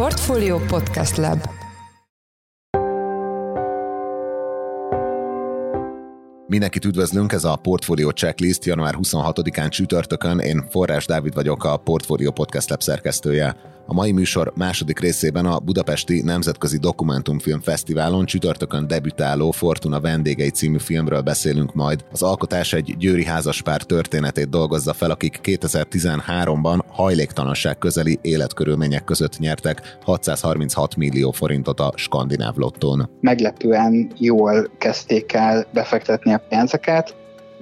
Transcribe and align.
Portfolio 0.00 0.58
Podcast 0.58 1.16
Lab 1.16 1.48
Mindenkit 6.46 6.84
üdvözlünk, 6.84 7.32
ez 7.32 7.44
a 7.44 7.56
Portfolio 7.56 8.10
Checklist 8.10 8.64
január 8.64 8.94
26-án 9.02 9.70
csütörtökön. 9.70 10.38
Én 10.38 10.64
Forrás 10.70 11.06
Dávid 11.06 11.34
vagyok, 11.34 11.64
a 11.64 11.76
Portfolio 11.76 12.30
Podcast 12.30 12.70
Lab 12.70 12.80
szerkesztője. 12.80 13.56
A 13.90 13.94
mai 13.94 14.12
műsor 14.12 14.52
második 14.56 14.98
részében 14.98 15.46
a 15.46 15.58
Budapesti 15.58 16.22
Nemzetközi 16.22 16.78
Dokumentumfilm 16.78 17.60
Fesztiválon 17.60 18.24
csütörtökön 18.24 18.86
debütáló 18.86 19.50
Fortuna 19.50 20.00
vendégei 20.00 20.50
című 20.50 20.78
filmről 20.78 21.20
beszélünk 21.20 21.74
majd. 21.74 22.04
Az 22.12 22.22
alkotás 22.22 22.72
egy 22.72 22.94
győri 22.98 23.24
házaspár 23.24 23.82
történetét 23.82 24.48
dolgozza 24.48 24.92
fel, 24.92 25.10
akik 25.10 25.40
2013-ban 25.42 26.80
hajléktalanság 26.88 27.78
közeli 27.78 28.18
életkörülmények 28.22 29.04
között 29.04 29.38
nyertek 29.38 29.98
636 30.04 30.96
millió 30.96 31.30
forintot 31.30 31.80
a 31.80 31.92
skandináv 31.94 32.56
lottón. 32.56 33.10
Meglepően 33.20 34.12
jól 34.16 34.70
kezdték 34.78 35.32
el 35.32 35.66
befektetni 35.72 36.32
a 36.32 36.42
pénzeket, 36.48 37.14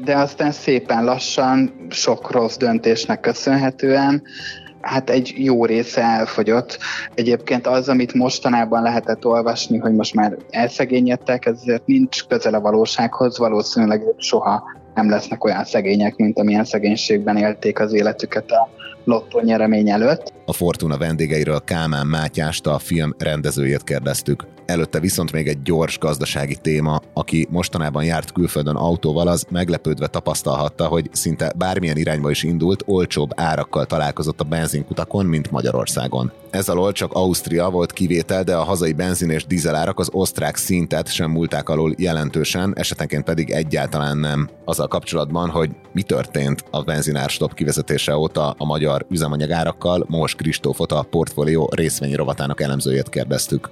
de 0.04 0.16
aztán 0.16 0.52
szépen 0.52 1.04
lassan, 1.04 1.86
sok 1.90 2.30
rossz 2.30 2.56
döntésnek 2.56 3.20
köszönhetően 3.20 4.22
hát 4.80 5.10
egy 5.10 5.34
jó 5.36 5.64
része 5.64 6.02
elfogyott. 6.02 6.78
Egyébként 7.14 7.66
az, 7.66 7.88
amit 7.88 8.12
mostanában 8.12 8.82
lehetett 8.82 9.26
olvasni, 9.26 9.78
hogy 9.78 9.94
most 9.94 10.14
már 10.14 10.36
elszegényedtek, 10.50 11.46
ezért 11.46 11.86
nincs 11.86 12.24
közel 12.24 12.54
a 12.54 12.60
valósághoz, 12.60 13.38
valószínűleg 13.38 14.02
soha 14.16 14.62
nem 14.94 15.10
lesznek 15.10 15.44
olyan 15.44 15.64
szegények, 15.64 16.16
mint 16.16 16.38
amilyen 16.38 16.64
szegénységben 16.64 17.36
élték 17.36 17.80
az 17.80 17.92
életüket 17.92 18.50
a 18.50 18.68
lottó 19.04 19.40
nyeremény 19.40 19.90
előtt. 19.90 20.32
A 20.46 20.52
Fortuna 20.52 20.96
vendégeiről 20.96 21.60
Kálmán 21.64 22.06
Mátyást, 22.06 22.66
a 22.66 22.78
film 22.78 23.14
rendezőjét 23.18 23.84
kérdeztük. 23.84 24.44
Előtte 24.68 25.00
viszont 25.00 25.32
még 25.32 25.48
egy 25.48 25.62
gyors 25.62 25.98
gazdasági 25.98 26.56
téma, 26.56 27.00
aki 27.12 27.46
mostanában 27.50 28.04
járt 28.04 28.32
külföldön 28.32 28.76
autóval, 28.76 29.28
az 29.28 29.44
meglepődve 29.50 30.06
tapasztalhatta, 30.06 30.86
hogy 30.86 31.08
szinte 31.12 31.52
bármilyen 31.56 31.96
irányba 31.96 32.30
is 32.30 32.42
indult, 32.42 32.82
olcsóbb 32.86 33.30
árakkal 33.34 33.86
találkozott 33.86 34.40
a 34.40 34.44
benzinkutakon, 34.44 35.26
mint 35.26 35.50
Magyarországon. 35.50 36.32
Ez 36.50 36.68
alól 36.68 36.92
csak 36.92 37.12
Ausztria 37.12 37.70
volt 37.70 37.92
kivétel, 37.92 38.44
de 38.44 38.56
a 38.56 38.62
hazai 38.62 38.92
benzin 38.92 39.30
és 39.30 39.46
dízelárak 39.46 39.98
az 39.98 40.08
osztrák 40.12 40.56
szintet 40.56 41.12
sem 41.12 41.30
múlták 41.30 41.68
alól 41.68 41.94
jelentősen, 41.96 42.72
esetenként 42.76 43.24
pedig 43.24 43.50
egyáltalán 43.50 44.18
nem. 44.18 44.48
Azzal 44.64 44.88
kapcsolatban, 44.88 45.50
hogy 45.50 45.70
mi 45.92 46.02
történt 46.02 46.64
a 46.70 46.82
benzinárstop 46.82 47.54
kivezetése 47.54 48.16
óta 48.16 48.54
a 48.58 48.64
magyar 48.64 49.06
üzemanyagárakkal, 49.10 50.04
most 50.08 50.36
Kristófot 50.36 50.92
a 50.92 51.02
portfólió 51.02 51.70
részvény 51.74 52.14
rovatának 52.14 52.60
elemzőjét 52.60 53.08
kérdeztük. 53.08 53.70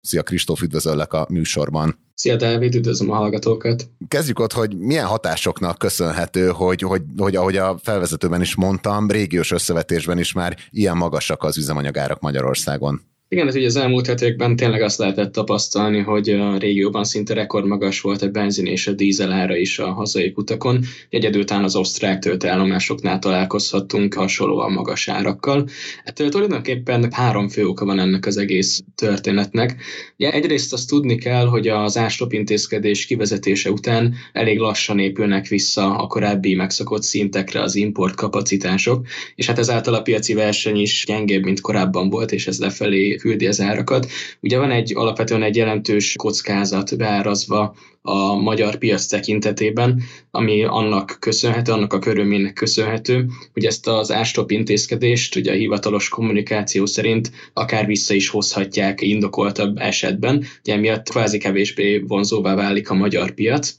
Szia 0.00 0.22
Kristóf, 0.22 0.62
üdvözöllek 0.62 1.12
a 1.12 1.26
műsorban. 1.28 1.98
Szia 2.14 2.36
Dávid, 2.36 2.74
üdvözlöm 2.74 3.10
a 3.10 3.14
hallgatókat. 3.14 3.90
Kezdjük 4.08 4.38
ott, 4.38 4.52
hogy 4.52 4.78
milyen 4.78 5.06
hatásoknak 5.06 5.78
köszönhető, 5.78 6.48
hogy, 6.48 6.80
hogy, 6.80 7.02
hogy 7.16 7.36
ahogy 7.36 7.56
a 7.56 7.78
felvezetőben 7.82 8.40
is 8.40 8.54
mondtam, 8.54 9.10
régiós 9.10 9.50
összevetésben 9.50 10.18
is 10.18 10.32
már 10.32 10.56
ilyen 10.70 10.96
magasak 10.96 11.42
az 11.42 11.56
üzemanyagárak 11.56 12.20
Magyarországon. 12.20 13.00
Igen, 13.32 13.46
ez 13.46 13.54
ugye 13.54 13.66
az 13.66 13.76
elmúlt 13.76 14.06
hetekben 14.06 14.56
tényleg 14.56 14.82
azt 14.82 14.98
lehetett 14.98 15.32
tapasztalni, 15.32 15.98
hogy 15.98 16.28
a 16.28 16.58
régióban 16.58 17.04
szinte 17.04 17.34
rekordmagas 17.34 18.00
volt 18.00 18.22
a 18.22 18.28
benzin 18.28 18.66
és 18.66 18.86
a 18.86 18.92
dízel 18.92 19.32
ára 19.32 19.56
is 19.56 19.78
a 19.78 19.92
hazai 19.92 20.32
kutakon. 20.32 20.84
Egyedültán 21.08 21.64
az 21.64 21.76
osztrák 21.76 22.18
töltőállomásoknál 22.18 23.18
találkozhattunk 23.18 24.14
hasonlóan 24.14 24.72
magas 24.72 25.08
árakkal. 25.08 25.68
Ettől 26.04 26.28
tulajdonképpen 26.28 27.12
három 27.12 27.48
fő 27.48 27.66
oka 27.66 27.84
van 27.84 27.98
ennek 27.98 28.26
az 28.26 28.36
egész 28.36 28.82
történetnek. 28.94 29.82
Ugye 30.18 30.32
egyrészt 30.32 30.72
azt 30.72 30.88
tudni 30.88 31.16
kell, 31.16 31.46
hogy 31.46 31.68
az 31.68 31.96
ástop 31.96 32.32
intézkedés 32.32 33.06
kivezetése 33.06 33.70
után 33.70 34.14
elég 34.32 34.58
lassan 34.58 34.98
épülnek 34.98 35.46
vissza 35.46 35.96
a 35.96 36.06
korábbi 36.06 36.54
megszokott 36.54 37.02
szintekre 37.02 37.62
az 37.62 37.74
import 37.74 38.14
kapacitások, 38.14 39.06
és 39.34 39.46
hát 39.46 39.58
ezáltal 39.58 39.94
a 39.94 40.02
piaci 40.02 40.34
verseny 40.34 40.80
is 40.80 41.04
gyengébb, 41.06 41.44
mint 41.44 41.60
korábban 41.60 42.10
volt, 42.10 42.32
és 42.32 42.46
ez 42.46 42.58
lefelé 42.58 43.18
küldi 43.20 43.46
az 43.46 43.60
árakat. 43.60 44.06
Ugye 44.40 44.58
van 44.58 44.70
egy 44.70 44.92
alapvetően 44.96 45.42
egy 45.42 45.56
jelentős 45.56 46.14
kockázat 46.16 46.96
beárazva 46.96 47.74
a 48.02 48.34
magyar 48.34 48.76
piac 48.76 49.06
tekintetében, 49.06 50.02
ami 50.30 50.64
annak 50.64 51.16
köszönhető, 51.20 51.72
annak 51.72 51.92
a 51.92 51.98
körülménynek 51.98 52.52
köszönhető, 52.52 53.26
hogy 53.52 53.64
ezt 53.64 53.86
az 53.86 54.12
ástop 54.12 54.50
intézkedést 54.50 55.36
ugye 55.36 55.52
a 55.52 55.54
hivatalos 55.54 56.08
kommunikáció 56.08 56.86
szerint 56.86 57.30
akár 57.52 57.86
vissza 57.86 58.14
is 58.14 58.28
hozhatják 58.28 59.00
indokoltabb 59.00 59.76
esetben, 59.78 60.44
ugye 60.62 60.72
emiatt 60.72 61.08
kvázi 61.08 61.38
kevésbé 61.38 61.98
vonzóvá 61.98 62.54
válik 62.54 62.90
a 62.90 62.94
magyar 62.94 63.30
piac 63.30 63.76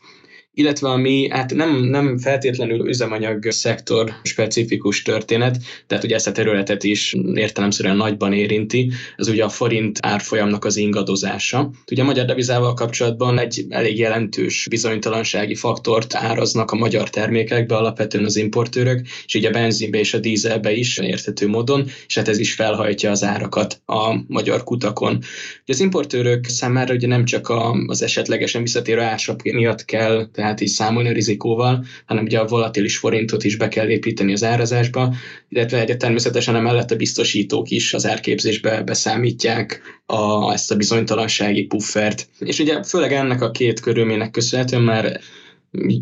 illetve 0.54 0.90
ami 0.90 1.30
hát 1.30 1.54
nem, 1.54 1.84
nem 1.84 2.18
feltétlenül 2.18 2.88
üzemanyag 2.88 3.52
szektor 3.52 4.14
specifikus 4.24 5.02
történet, 5.02 5.58
tehát 5.88 6.04
ugye 6.04 6.16
ezt 6.16 6.28
a 6.28 6.32
területet 6.32 6.84
is 6.84 7.16
értelemszerűen 7.34 7.96
nagyban 7.96 8.34
érinti, 8.34 8.92
ez 9.16 9.28
ugye 9.28 9.44
a 9.44 9.50
forint 9.50 10.00
árfolyamnak 10.02 10.66
az 10.66 10.78
ingadozása. 10.78 11.72
Ugye 11.92 12.02
a 12.02 12.06
magyar 12.06 12.26
devizával 12.26 12.74
kapcsolatban 12.74 13.40
egy 13.40 13.66
elég 13.70 13.98
jelentős 13.98 14.68
bizonytalansági 14.70 15.56
faktort 15.56 16.16
áraznak 16.16 16.72
a 16.72 16.76
magyar 16.76 17.10
termékekbe, 17.10 17.76
alapvetően 17.76 18.26
az 18.26 18.36
importőrök, 18.36 19.02
és 19.26 19.36
ugye 19.36 19.50
a 19.50 19.52
benzinbe 19.52 20.00
és 20.00 20.14
a 20.14 20.20
dízelbe 20.20 20.72
is 20.72 20.98
érthető 20.98 21.48
módon, 21.48 21.88
és 22.08 22.16
hát 22.16 22.28
ez 22.28 22.40
is 22.40 22.54
felhajtja 22.54 23.12
az 23.12 23.24
árakat 23.24 23.82
a 23.86 24.16
magyar 24.28 24.64
kutakon. 24.64 25.16
Ugye 25.62 25.74
az 25.74 25.80
importőrök 25.80 26.46
számára 26.46 26.94
ugye 26.94 27.08
nem 27.08 27.26
csak 27.26 27.52
az 27.88 28.02
esetlegesen 28.02 28.62
visszatérő 28.62 29.02
ásap 29.02 29.42
miatt 29.42 29.86
kell 29.86 30.30
tehát 30.42 30.62
így 30.62 30.68
számolni 30.68 31.10
a 31.10 31.14
rizikóval, 31.14 31.86
hanem 32.06 32.24
ugye 32.24 32.40
a 32.40 32.46
volatilis 32.46 32.98
forintot 32.98 33.44
is 33.44 33.56
be 33.56 33.68
kell 33.68 33.90
építeni 33.90 34.34
az 34.34 34.44
árazásba, 34.44 35.14
illetve 35.50 35.80
egy 35.80 35.98
természetesen 35.98 36.56
emellett 36.56 36.92
a 36.92 36.96
biztosítók 36.96 37.70
is 37.70 37.94
az 37.94 38.06
árképzésbe 38.06 38.82
beszámítják 38.82 39.82
a, 40.06 40.52
ezt 40.52 40.72
a 40.72 40.76
bizonytalansági 40.76 41.64
puffert. 41.66 42.28
És 42.40 42.60
ugye 42.60 42.84
főleg 42.84 43.14
ennek 43.14 43.42
a 43.42 43.52
két 43.52 43.80
körülménynek 43.80 44.32
köszönhetően 44.32 44.82
már 44.82 45.20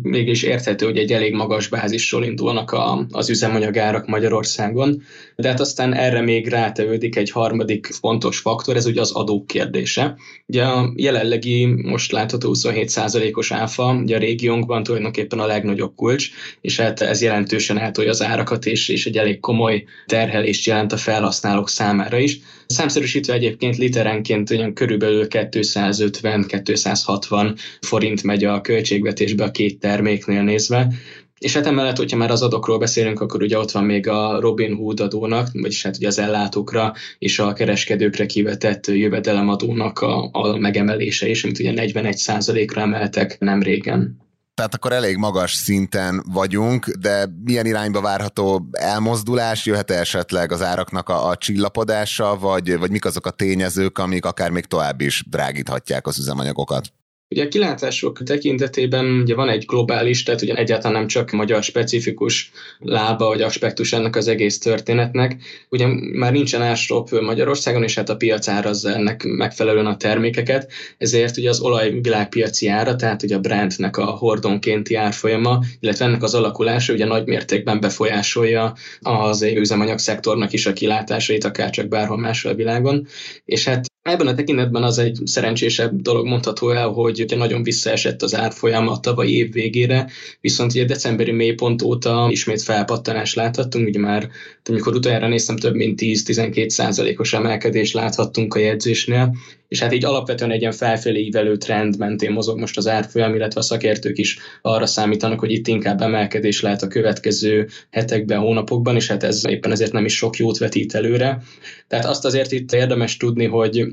mégis 0.02 0.42
érthető, 0.42 0.86
hogy 0.86 0.98
egy 0.98 1.12
elég 1.12 1.34
magas 1.34 1.68
bázisról 1.68 2.24
indulnak 2.24 2.72
a, 2.72 3.06
az 3.10 3.30
üzemanyagárak 3.30 4.06
Magyarországon, 4.06 5.02
de 5.36 5.48
hát 5.48 5.60
aztán 5.60 5.94
erre 5.94 6.20
még 6.20 6.48
rátevődik 6.48 7.16
egy 7.16 7.30
harmadik 7.30 7.86
fontos 7.86 8.38
faktor, 8.38 8.76
ez 8.76 8.86
ugye 8.86 9.00
az 9.00 9.12
adók 9.12 9.46
kérdése. 9.46 10.16
Ugye 10.46 10.64
a 10.64 10.92
jelenlegi, 10.96 11.66
most 11.66 12.12
látható 12.12 12.54
27%-os 12.54 13.52
áfa, 13.52 13.94
ugye 13.94 14.16
a 14.16 14.18
régiónkban 14.18 14.82
tulajdonképpen 14.82 15.38
a 15.38 15.46
legnagyobb 15.46 15.94
kulcs, 15.94 16.30
és 16.60 16.80
hát 16.80 17.00
ez 17.00 17.22
jelentősen 17.22 17.78
eltolja 17.78 18.10
az 18.10 18.22
árakat, 18.22 18.66
és, 18.66 18.88
és 18.88 19.06
egy 19.06 19.16
elég 19.16 19.40
komoly 19.40 19.84
terhelést 20.06 20.66
jelent 20.66 20.92
a 20.92 20.96
felhasználók 20.96 21.68
számára 21.68 22.18
is. 22.18 22.40
Számszerűsítve 22.70 23.32
egyébként 23.32 23.76
literenként 23.76 24.50
olyan 24.50 24.74
körülbelül 24.74 25.26
250-260 25.28 27.58
forint 27.80 28.22
megy 28.22 28.44
a 28.44 28.60
költségvetésbe 28.60 29.44
a 29.44 29.50
két 29.50 29.78
terméknél 29.78 30.42
nézve, 30.42 30.92
és 31.38 31.54
hát 31.54 31.66
emellett, 31.66 31.96
hogyha 31.96 32.16
már 32.16 32.30
az 32.30 32.42
adokról 32.42 32.78
beszélünk, 32.78 33.20
akkor 33.20 33.42
ugye 33.42 33.58
ott 33.58 33.70
van 33.70 33.84
még 33.84 34.08
a 34.08 34.40
Robin 34.40 34.74
Hood 34.74 35.00
adónak, 35.00 35.48
vagyis 35.52 35.82
hát 35.82 35.96
ugye 35.96 36.06
az 36.06 36.18
ellátókra 36.18 36.92
és 37.18 37.38
a 37.38 37.52
kereskedőkre 37.52 38.26
kivetett 38.26 38.86
jövedelemadónak 38.86 39.98
a, 39.98 40.28
a 40.32 40.56
megemelése 40.56 41.28
is, 41.28 41.44
amit 41.44 41.58
ugye 41.58 41.72
41%-ra 41.76 42.80
emeltek 42.80 43.38
nem 43.38 43.62
régen 43.62 44.28
tehát 44.60 44.74
akkor 44.74 44.92
elég 44.92 45.16
magas 45.16 45.54
szinten 45.54 46.22
vagyunk, 46.32 46.86
de 46.86 47.26
milyen 47.44 47.66
irányba 47.66 48.00
várható 48.00 48.68
elmozdulás? 48.70 49.66
Jöhet 49.66 49.90
esetleg 49.90 50.52
az 50.52 50.62
áraknak 50.62 51.08
a, 51.08 51.28
a 51.28 51.36
csillapodása, 51.36 52.38
vagy, 52.38 52.78
vagy 52.78 52.90
mik 52.90 53.04
azok 53.04 53.26
a 53.26 53.30
tényezők, 53.30 53.98
amik 53.98 54.24
akár 54.24 54.50
még 54.50 54.64
tovább 54.64 55.00
is 55.00 55.24
drágíthatják 55.28 56.06
az 56.06 56.18
üzemanyagokat? 56.18 56.92
Ugye 57.30 57.44
a 57.44 57.48
kilátások 57.48 58.22
tekintetében 58.22 59.20
ugye 59.20 59.34
van 59.34 59.48
egy 59.48 59.64
globális, 59.66 60.22
tehát 60.22 60.42
ugye 60.42 60.54
egyáltalán 60.54 60.96
nem 60.98 61.06
csak 61.06 61.30
magyar 61.30 61.62
specifikus 61.62 62.50
lába 62.78 63.26
vagy 63.26 63.42
aspektus 63.42 63.92
ennek 63.92 64.16
az 64.16 64.28
egész 64.28 64.58
történetnek. 64.58 65.36
Ugye 65.68 65.86
már 66.12 66.32
nincsen 66.32 66.62
ásrop 66.62 67.20
Magyarországon, 67.20 67.82
és 67.82 67.94
hát 67.94 68.08
a 68.08 68.16
piac 68.16 68.48
árazza 68.48 68.94
ennek 68.94 69.24
megfelelően 69.24 69.86
a 69.86 69.96
termékeket, 69.96 70.72
ezért 70.98 71.36
ugye 71.36 71.48
az 71.48 71.60
olaj 71.60 72.00
világpiaci 72.00 72.68
ára, 72.68 72.96
tehát 72.96 73.22
ugye 73.22 73.36
a 73.36 73.40
brandnek 73.40 73.96
a 73.96 74.04
hordonkénti 74.04 74.94
árfolyama, 74.94 75.58
illetve 75.80 76.04
ennek 76.04 76.22
az 76.22 76.34
alakulása 76.34 76.92
ugye 76.92 77.06
nagy 77.06 77.26
mértékben 77.26 77.80
befolyásolja 77.80 78.74
az 79.00 79.42
üzemanyag 79.42 79.98
szektornak 79.98 80.52
is 80.52 80.66
a 80.66 80.72
kilátásait, 80.72 81.44
akár 81.44 81.70
csak 81.70 81.88
bárhol 81.88 82.18
máshol 82.18 82.52
a 82.52 82.54
világon. 82.54 83.06
És 83.44 83.64
hát 83.64 83.89
Ebben 84.02 84.26
a 84.26 84.34
tekintetben 84.34 84.82
az 84.82 84.98
egy 84.98 85.18
szerencsésebb 85.24 86.00
dolog 86.00 86.26
mondható 86.26 86.70
el, 86.70 86.88
hogy 86.88 87.20
ugye 87.20 87.36
nagyon 87.36 87.62
visszaesett 87.62 88.22
az 88.22 88.34
árfolyam 88.34 88.88
a 88.88 89.00
tavalyi 89.00 89.36
év 89.36 89.52
végére, 89.52 90.10
viszont 90.40 90.72
ugye 90.72 90.84
decemberi 90.84 91.32
mélypont 91.32 91.82
óta 91.82 92.28
ismét 92.30 92.62
felpattanást 92.62 93.34
láthattunk, 93.34 93.88
ugye 93.88 93.98
már 93.98 94.28
amikor 94.68 94.94
utoljára 94.94 95.28
néztem, 95.28 95.56
több 95.56 95.74
mint 95.74 96.00
10-12 96.02 96.68
százalékos 96.68 97.32
emelkedést 97.32 97.94
láthattunk 97.94 98.54
a 98.54 98.58
jegyzésnél, 98.58 99.34
és 99.68 99.80
hát 99.80 99.92
így 99.92 100.04
alapvetően 100.04 100.50
egy 100.50 100.60
ilyen 100.60 100.72
felfelé 100.72 101.20
ívelő 101.20 101.56
trend 101.56 101.98
mentén 101.98 102.30
mozog 102.30 102.58
most 102.58 102.76
az 102.76 102.88
árfolyam, 102.88 103.34
illetve 103.34 103.60
a 103.60 103.62
szakértők 103.62 104.18
is 104.18 104.38
arra 104.62 104.86
számítanak, 104.86 105.40
hogy 105.40 105.52
itt 105.52 105.66
inkább 105.66 106.00
emelkedés 106.00 106.60
lehet 106.60 106.82
a 106.82 106.88
következő 106.88 107.68
hetekben, 107.90 108.38
hónapokban, 108.38 108.96
és 108.96 109.06
hát 109.08 109.22
ez 109.22 109.42
éppen 109.48 109.72
ezért 109.72 109.92
nem 109.92 110.04
is 110.04 110.16
sok 110.16 110.36
jót 110.36 110.58
vetít 110.58 110.94
előre. 110.94 111.42
Tehát 111.88 112.06
azt 112.06 112.24
azért 112.24 112.52
itt 112.52 112.72
érdemes 112.72 113.16
tudni, 113.16 113.44
hogy 113.44 113.86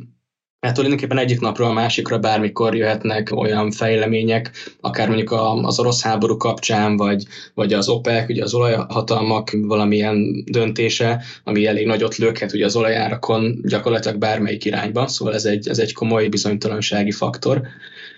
Hát 0.59 0.74
tulajdonképpen 0.74 1.18
egyik 1.18 1.39
napról 1.39 1.68
a 1.68 1.74
másikra 1.74 2.19
bármikor 2.19 2.75
jöhetnek 2.75 3.31
olyan 3.36 3.71
fejlemények, 3.71 4.51
akár 4.81 5.07
mondjuk 5.07 5.31
az 5.62 5.80
orosz 5.80 6.01
háború 6.01 6.38
kapcsán, 6.38 6.98
vagy, 6.98 7.25
vagy 7.54 7.74
az 7.74 7.89
OPEC, 7.89 8.30
ugye 8.30 8.44
az 8.44 8.54
olajhatalmak 8.54 9.51
valamilyen 9.62 10.44
döntése, 10.45 11.24
ami 11.44 11.65
elég 11.65 11.86
nagyot 11.86 12.15
lökhet 12.15 12.54
ugye 12.54 12.65
az 12.65 12.75
olajárakon 12.75 13.59
gyakorlatilag 13.63 14.18
bármelyik 14.18 14.65
irányba, 14.65 15.07
szóval 15.07 15.33
ez 15.33 15.45
egy, 15.45 15.68
ez 15.68 15.80
egy 15.80 15.94
komoly 15.94 16.27
bizonytalansági 16.27 17.12
faktor. 17.12 17.62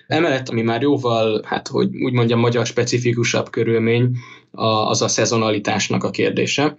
Emellett, 0.07 0.49
ami 0.49 0.61
már 0.61 0.81
jóval, 0.81 1.41
hát 1.45 1.67
hogy 1.67 1.95
úgy 1.95 2.13
mondjam, 2.13 2.39
magyar 2.39 2.65
specifikusabb 2.65 3.49
körülmény, 3.49 4.11
az 4.51 5.01
a 5.01 5.07
szezonalitásnak 5.07 6.03
a 6.03 6.09
kérdése 6.09 6.75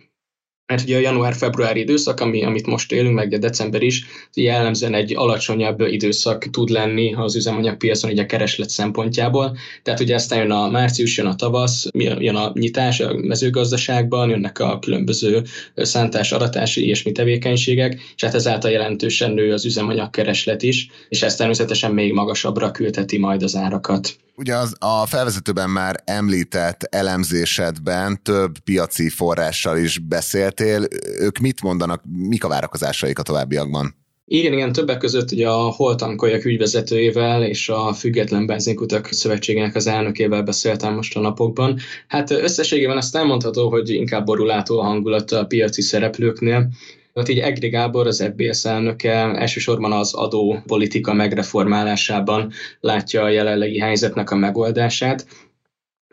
mert 0.71 0.83
ugye 0.83 0.97
a 0.97 1.01
január-februári 1.01 1.81
időszak, 1.81 2.21
ami, 2.21 2.45
amit 2.45 2.67
most 2.67 2.93
élünk, 2.93 3.15
meg 3.15 3.33
a 3.33 3.39
december 3.39 3.83
is, 3.83 4.05
jellemzően 4.35 4.95
egy 4.95 5.17
alacsonyabb 5.17 5.81
időszak 5.81 6.51
tud 6.51 6.69
lenni 6.69 7.15
az 7.15 7.37
üzemanyagpiacon 7.37 8.11
ugye 8.11 8.23
a 8.23 8.27
kereslet 8.27 8.69
szempontjából. 8.69 9.57
Tehát 9.83 10.01
ugye 10.01 10.15
aztán 10.15 10.39
jön 10.39 10.51
a 10.51 10.69
március, 10.69 11.17
jön 11.17 11.27
a 11.27 11.35
tavasz, 11.35 11.87
jön 12.19 12.37
a 12.37 12.51
nyitás 12.55 13.01
a 13.01 13.15
mezőgazdaságban, 13.15 14.29
jönnek 14.29 14.59
a 14.59 14.79
különböző 14.79 15.43
szántás, 15.75 16.33
aratási 16.33 16.85
ilyesmi 16.85 17.13
tevékenységek, 17.13 18.01
és 18.17 18.25
hát 18.25 18.35
ezáltal 18.35 18.71
jelentősen 18.71 19.33
nő 19.33 19.53
az 19.53 19.65
üzemanyag 19.65 20.11
kereslet 20.11 20.63
is, 20.63 20.91
és 21.09 21.23
ez 21.23 21.37
természetesen 21.37 21.93
még 21.93 22.13
magasabbra 22.13 22.71
küldheti 22.71 23.19
majd 23.19 23.43
az 23.43 23.57
árakat. 23.57 24.17
Ugye 24.41 24.57
az, 24.57 24.75
a 24.79 25.07
felvezetőben 25.07 25.71
már 25.71 26.03
említett 26.05 26.83
elemzésedben 26.83 28.23
több 28.23 28.59
piaci 28.59 29.09
forrással 29.09 29.79
is 29.79 29.99
beszéltél. 29.99 30.85
Ők 31.19 31.39
mit 31.39 31.63
mondanak, 31.63 32.03
mik 32.29 32.45
a 32.45 32.49
várakozásaik 32.49 33.19
a 33.19 33.23
továbbiakban? 33.23 33.95
Igen, 34.25 34.53
igen, 34.53 34.73
többek 34.73 34.99
között 34.99 35.31
ugye 35.31 35.49
a 35.49 35.71
Holtankoljak 35.71 36.45
ügyvezetőjével 36.45 37.43
és 37.43 37.69
a 37.69 37.93
Független 37.93 38.47
Benzinkutak 38.47 39.07
Szövetségének 39.07 39.75
az 39.75 39.87
elnökével 39.87 40.43
beszéltem 40.43 40.95
most 40.95 41.17
a 41.17 41.21
napokban. 41.21 41.79
Hát 42.09 42.31
összességében 42.31 42.97
azt 42.97 43.17
elmondható, 43.17 43.71
hogy 43.71 43.91
inkább 43.91 44.25
borulátó 44.25 44.79
a 44.79 44.85
hangulat 44.85 45.31
a 45.31 45.47
piaci 45.47 45.83
szereplőknél. 45.83 46.69
Hát 47.15 47.29
így 47.29 47.39
Egri 47.39 47.69
Gábor, 47.69 48.07
az 48.07 48.33
FBS 48.33 48.65
elnöke 48.65 49.15
elsősorban 49.35 49.93
az 49.93 50.15
adópolitika 50.15 51.12
megreformálásában 51.12 52.53
látja 52.81 53.23
a 53.23 53.29
jelenlegi 53.29 53.79
helyzetnek 53.79 54.31
a 54.31 54.37
megoldását, 54.37 55.27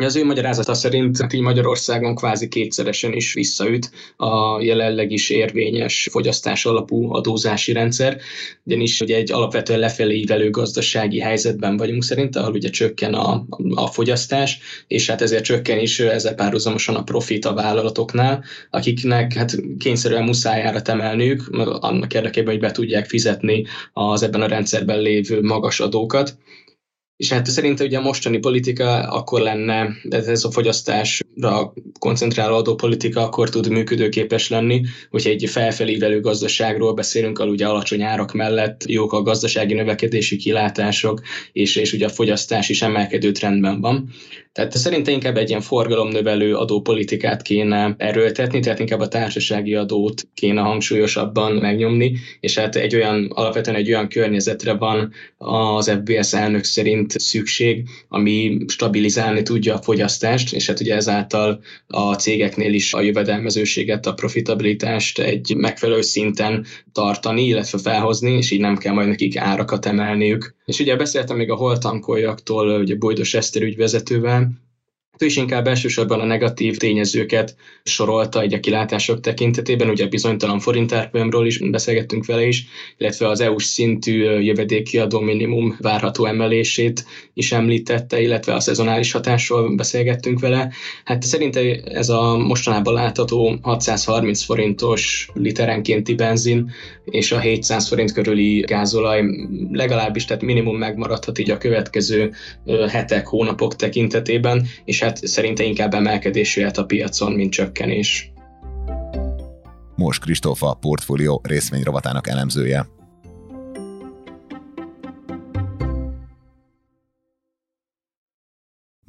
az 0.06 0.16
ő 0.16 0.26
magyarázata 0.26 0.74
szerint 0.74 1.34
így 1.34 1.42
Magyarországon 1.42 2.16
kvázi 2.16 2.48
kétszeresen 2.48 3.14
is 3.14 3.34
visszaüt 3.34 3.92
a 4.18 4.62
jelenleg 4.62 5.12
is 5.12 5.30
érvényes 5.30 6.08
fogyasztás 6.12 6.66
alapú 6.66 7.14
adózási 7.14 7.72
rendszer, 7.72 8.18
ugyanis 8.64 9.02
ugye 9.02 9.16
egy 9.16 9.32
alapvetően 9.32 9.80
lefelé 9.80 10.16
ívelő 10.16 10.50
gazdasági 10.50 11.20
helyzetben 11.20 11.78
vagyunk 11.78 12.04
szerint, 12.04 12.36
ahol 12.36 12.54
ugye 12.54 12.70
csökken 12.70 13.14
a, 13.14 13.46
a 13.76 13.88
fogyasztás, 13.88 14.60
és 14.88 15.10
hát 15.10 15.22
ezért 15.22 15.44
csökken 15.44 15.80
is 15.80 16.00
ezzel 16.00 16.36
párhuzamosan 16.36 16.96
a 16.96 17.04
profit 17.04 17.46
a 17.46 17.54
vállalatoknál, 17.54 18.44
akiknek 18.70 19.34
hát 19.34 19.56
kényszerűen 19.78 20.24
muszáj 20.24 20.72
emelniük, 20.84 21.48
annak 21.80 22.14
érdekében, 22.14 22.52
hogy 22.52 22.62
be 22.62 22.72
tudják 22.72 23.06
fizetni 23.06 23.66
az 23.94 24.24
ebben 24.24 24.42
a 24.42 24.48
rendszerben 24.48 25.02
lévő 25.02 25.42
magas 25.42 25.80
adókat. 25.80 26.38
És 27.18 27.32
hát 27.32 27.46
szerintem 27.46 27.86
ugye 27.86 27.98
a 27.98 28.02
mostani 28.02 28.38
politika 28.38 29.10
akkor 29.10 29.42
lenne, 29.42 29.90
ez 30.10 30.44
a 30.44 30.52
fogyasztásra 30.52 31.74
koncentráló 32.00 32.56
adópolitika 32.56 33.22
akkor 33.22 33.50
tud 33.50 33.70
működőképes 33.70 34.50
lenni, 34.50 34.82
hogy 35.10 35.28
egy 35.28 35.50
felfelívelő 35.50 36.20
gazdaságról 36.20 36.94
beszélünk, 36.94 37.40
ahol 37.40 37.52
ugye 37.52 37.68
alacsony 37.68 38.02
árak 38.02 38.34
mellett 38.34 38.84
jók 38.86 39.14
a 39.14 39.22
gazdasági 39.22 39.74
növekedési 39.74 40.36
kilátások, 40.36 41.22
és, 41.52 41.76
és 41.76 41.94
ugye 41.94 42.06
a 42.06 42.10
fogyasztás 42.10 42.70
is 42.70 42.82
emelkedő 42.82 43.32
trendben 43.32 43.82
van. 43.82 44.10
Tehát 44.58 44.78
szerintem 44.78 45.14
inkább 45.14 45.38
egy 45.38 45.50
ilyen 45.50 45.62
forgalomnövelő 45.62 46.56
adópolitikát 46.56 47.42
kéne 47.42 47.96
erőltetni, 47.98 48.60
tehát 48.60 48.80
inkább 48.80 49.00
a 49.00 49.08
társasági 49.08 49.76
adót 49.76 50.28
kéne 50.34 50.62
hangsúlyosabban 50.62 51.54
megnyomni, 51.54 52.18
és 52.40 52.58
hát 52.58 52.76
egy 52.76 52.96
olyan, 52.96 53.32
alapvetően 53.34 53.78
egy 53.78 53.88
olyan 53.88 54.08
környezetre 54.08 54.74
van 54.74 55.12
az 55.38 55.90
FBS 55.90 56.34
elnök 56.34 56.64
szerint 56.64 57.07
szükség, 57.16 57.88
ami 58.08 58.58
stabilizálni 58.68 59.42
tudja 59.42 59.76
a 59.76 59.82
fogyasztást, 59.82 60.54
és 60.54 60.68
hát 60.68 60.80
ugye 60.80 60.96
ezáltal 60.96 61.62
a 61.88 62.14
cégeknél 62.14 62.74
is 62.74 62.94
a 62.94 63.02
jövedelmezőséget, 63.02 64.06
a 64.06 64.14
profitabilitást 64.14 65.20
egy 65.20 65.56
megfelelő 65.56 66.02
szinten 66.02 66.66
tartani, 66.92 67.46
illetve 67.46 67.78
felhozni, 67.78 68.32
és 68.32 68.52
így 68.52 68.60
nem 68.60 68.78
kell 68.78 68.94
majd 68.94 69.08
nekik 69.08 69.38
árakat 69.38 69.86
emelniük. 69.86 70.56
És 70.66 70.80
ugye 70.80 70.96
beszéltem 70.96 71.38
még 71.38 71.52
a 71.52 71.56
holtankoljaktól, 71.56 72.80
ugye 72.80 72.96
Bojdos 72.96 73.34
Eszter 73.34 73.62
ügyvezetővel, 73.62 74.67
ő 75.18 75.26
is 75.26 75.36
inkább 75.36 75.68
elsősorban 75.68 76.20
a 76.20 76.26
negatív 76.26 76.78
tényezőket 76.78 77.56
sorolta 77.84 78.42
egy 78.42 78.54
a 78.54 78.60
kilátások 78.60 79.20
tekintetében, 79.20 79.90
ugye 79.90 80.06
a 80.06 80.08
bizonytalan 80.08 80.60
forintárfolyamról 80.60 81.46
is 81.46 81.58
beszélgettünk 81.58 82.26
vele 82.26 82.46
is, 82.46 82.66
illetve 82.98 83.28
az 83.28 83.40
EU-s 83.40 83.66
szintű 83.66 84.24
jövedékiadó 84.24 85.20
minimum 85.20 85.78
várható 85.82 86.26
emelését 86.26 87.06
is 87.34 87.52
említette, 87.52 88.22
illetve 88.22 88.54
a 88.54 88.60
szezonális 88.60 89.12
hatásról 89.12 89.76
beszélgettünk 89.76 90.40
vele. 90.40 90.72
Hát 91.04 91.24
szerintem 91.24 91.64
ez 91.86 92.10
a 92.10 92.38
mostanában 92.38 92.94
látható 92.94 93.58
630 93.62 94.44
forintos 94.44 95.30
literenkénti 95.34 96.14
benzin 96.14 96.72
és 97.06 97.32
a 97.32 97.40
700 97.40 97.88
forint 97.88 98.12
körüli 98.12 98.60
gázolaj 98.60 99.24
legalábbis, 99.72 100.26
tehát 100.26 100.44
minimum 100.44 100.78
megmaradhat 100.78 101.40
így 101.40 101.52
a 101.52 101.58
következő 101.58 102.32
hetek, 102.90 103.28
hónapok 103.28 103.76
tekintetében, 103.76 104.68
és 104.86 105.02
hát 105.08 105.28
szerinte 105.28 105.64
inkább 105.64 105.94
emelkedés 105.94 106.56
jöhet 106.56 106.78
a 106.78 106.86
piacon, 106.86 107.32
mint 107.32 107.52
csökkenés. 107.52 108.32
Most 109.96 110.22
Kristófa, 110.22 110.74
portfólió 110.74 111.42
részvényrovatának 111.44 112.28
elemzője. 112.28 112.97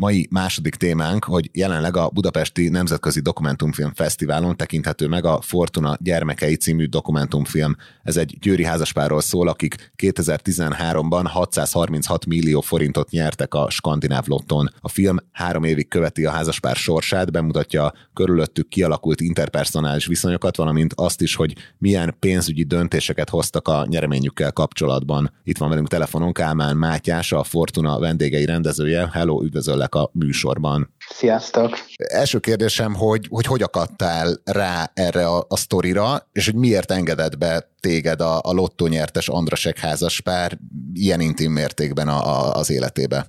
Mai 0.01 0.27
második 0.31 0.75
témánk, 0.75 1.25
hogy 1.25 1.51
jelenleg 1.53 1.97
a 1.97 2.09
Budapesti 2.09 2.69
Nemzetközi 2.69 3.21
Dokumentumfilm 3.21 3.93
Fesztiválon 3.95 4.57
tekinthető 4.57 5.09
meg 5.09 5.25
a 5.25 5.41
Fortuna 5.41 5.97
Gyermekei 6.01 6.57
című 6.57 6.85
dokumentumfilm. 6.85 7.77
Ez 8.03 8.17
egy 8.17 8.37
győri 8.41 8.65
házaspárról 8.65 9.21
szól, 9.21 9.49
akik 9.49 9.93
2013-ban 9.97 11.25
636 11.25 12.27
millió 12.27 12.61
forintot 12.61 13.11
nyertek 13.11 13.55
a 13.55 13.71
skandináv 13.71 14.27
lotton. 14.27 14.71
A 14.81 14.89
film 14.89 15.17
három 15.33 15.65
évig 15.65 15.89
követi 15.89 16.25
a 16.25 16.31
házaspár 16.31 16.77
sorsát, 16.77 17.33
bemutatja 17.33 17.93
körülöttük 18.15 18.69
kialakult 18.69 19.21
interpersonális 19.21 20.07
viszonyokat, 20.07 20.57
valamint 20.57 20.93
azt 20.97 21.21
is, 21.21 21.35
hogy 21.35 21.55
milyen 21.79 22.17
pénzügyi 22.19 22.63
döntéseket 22.63 23.29
hoztak 23.29 23.69
a 23.69 23.87
nyereményükkel 23.89 24.53
kapcsolatban. 24.53 25.33
Itt 25.45 25.59
van 25.59 25.69
velünk 25.69 25.89
telefonon 25.89 26.33
Kálmán 26.33 26.77
Mátyás, 26.77 27.33
a 27.33 27.43
Fortuna 27.43 27.99
vendégei 27.99 28.45
rendezője. 28.45 29.11
Hello, 29.13 29.43
üdvözöllek 29.43 29.87
a 29.95 30.11
műsorban. 30.13 30.95
Sziasztok! 31.09 31.79
Első 31.97 32.39
kérdésem, 32.39 32.95
hogy 32.95 33.27
hogy, 33.29 33.47
hogy 33.47 33.63
akadtál 33.63 34.41
rá 34.45 34.91
erre 34.95 35.27
a, 35.27 35.45
a 35.49 35.57
sztorira, 35.57 36.29
és 36.33 36.45
hogy 36.45 36.55
miért 36.55 36.91
engedett 36.91 37.39
be 37.39 37.71
téged 37.81 38.21
a, 38.21 38.39
a 38.39 38.53
lottó 38.53 38.87
nyertes 38.87 39.29
Andrasek 39.29 39.79
házaspár 39.79 40.59
ilyen 40.93 41.21
intim 41.21 41.53
mértékben 41.53 42.09
a, 42.09 42.27
a, 42.27 42.55
az 42.55 42.71
életébe? 42.71 43.27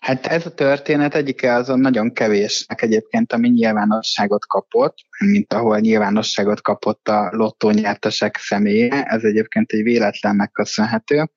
Hát 0.00 0.26
ez 0.26 0.46
a 0.46 0.54
történet 0.54 1.14
egyike 1.14 1.54
azon 1.54 1.80
nagyon 1.80 2.12
kevésnek 2.12 2.82
egyébként, 2.82 3.32
ami 3.32 3.48
nyilvánosságot 3.48 4.46
kapott, 4.46 4.94
mint 5.18 5.52
ahol 5.52 5.78
nyilvánosságot 5.78 6.62
kapott 6.62 7.08
a 7.08 7.28
lottó 7.32 7.70
nyertesek 7.70 8.36
személye. 8.36 9.02
Ez 9.02 9.22
egyébként 9.22 9.70
egy 9.72 9.82
véletlennek 9.82 10.50
köszönhető. 10.52 11.30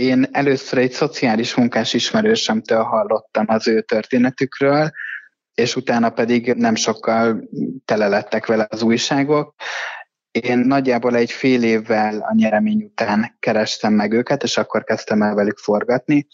Én 0.00 0.28
először 0.32 0.78
egy 0.78 0.92
szociális 0.92 1.54
munkás 1.54 1.94
ismerősemtől 1.94 2.82
hallottam 2.82 3.44
az 3.48 3.68
ő 3.68 3.80
történetükről, 3.80 4.90
és 5.54 5.76
utána 5.76 6.10
pedig 6.10 6.52
nem 6.52 6.74
sokkal 6.74 7.48
tele 7.84 8.08
lettek 8.08 8.46
vele 8.46 8.66
az 8.70 8.82
újságok, 8.82 9.54
Én 10.30 10.58
nagyjából 10.58 11.16
egy 11.16 11.30
fél 11.30 11.62
évvel 11.62 12.20
a 12.20 12.34
nyeremény 12.34 12.82
után 12.82 13.36
kerestem 13.38 13.92
meg 13.92 14.12
őket, 14.12 14.42
és 14.42 14.56
akkor 14.56 14.84
kezdtem 14.84 15.22
el 15.22 15.34
velük 15.34 15.58
forgatni. 15.58 16.26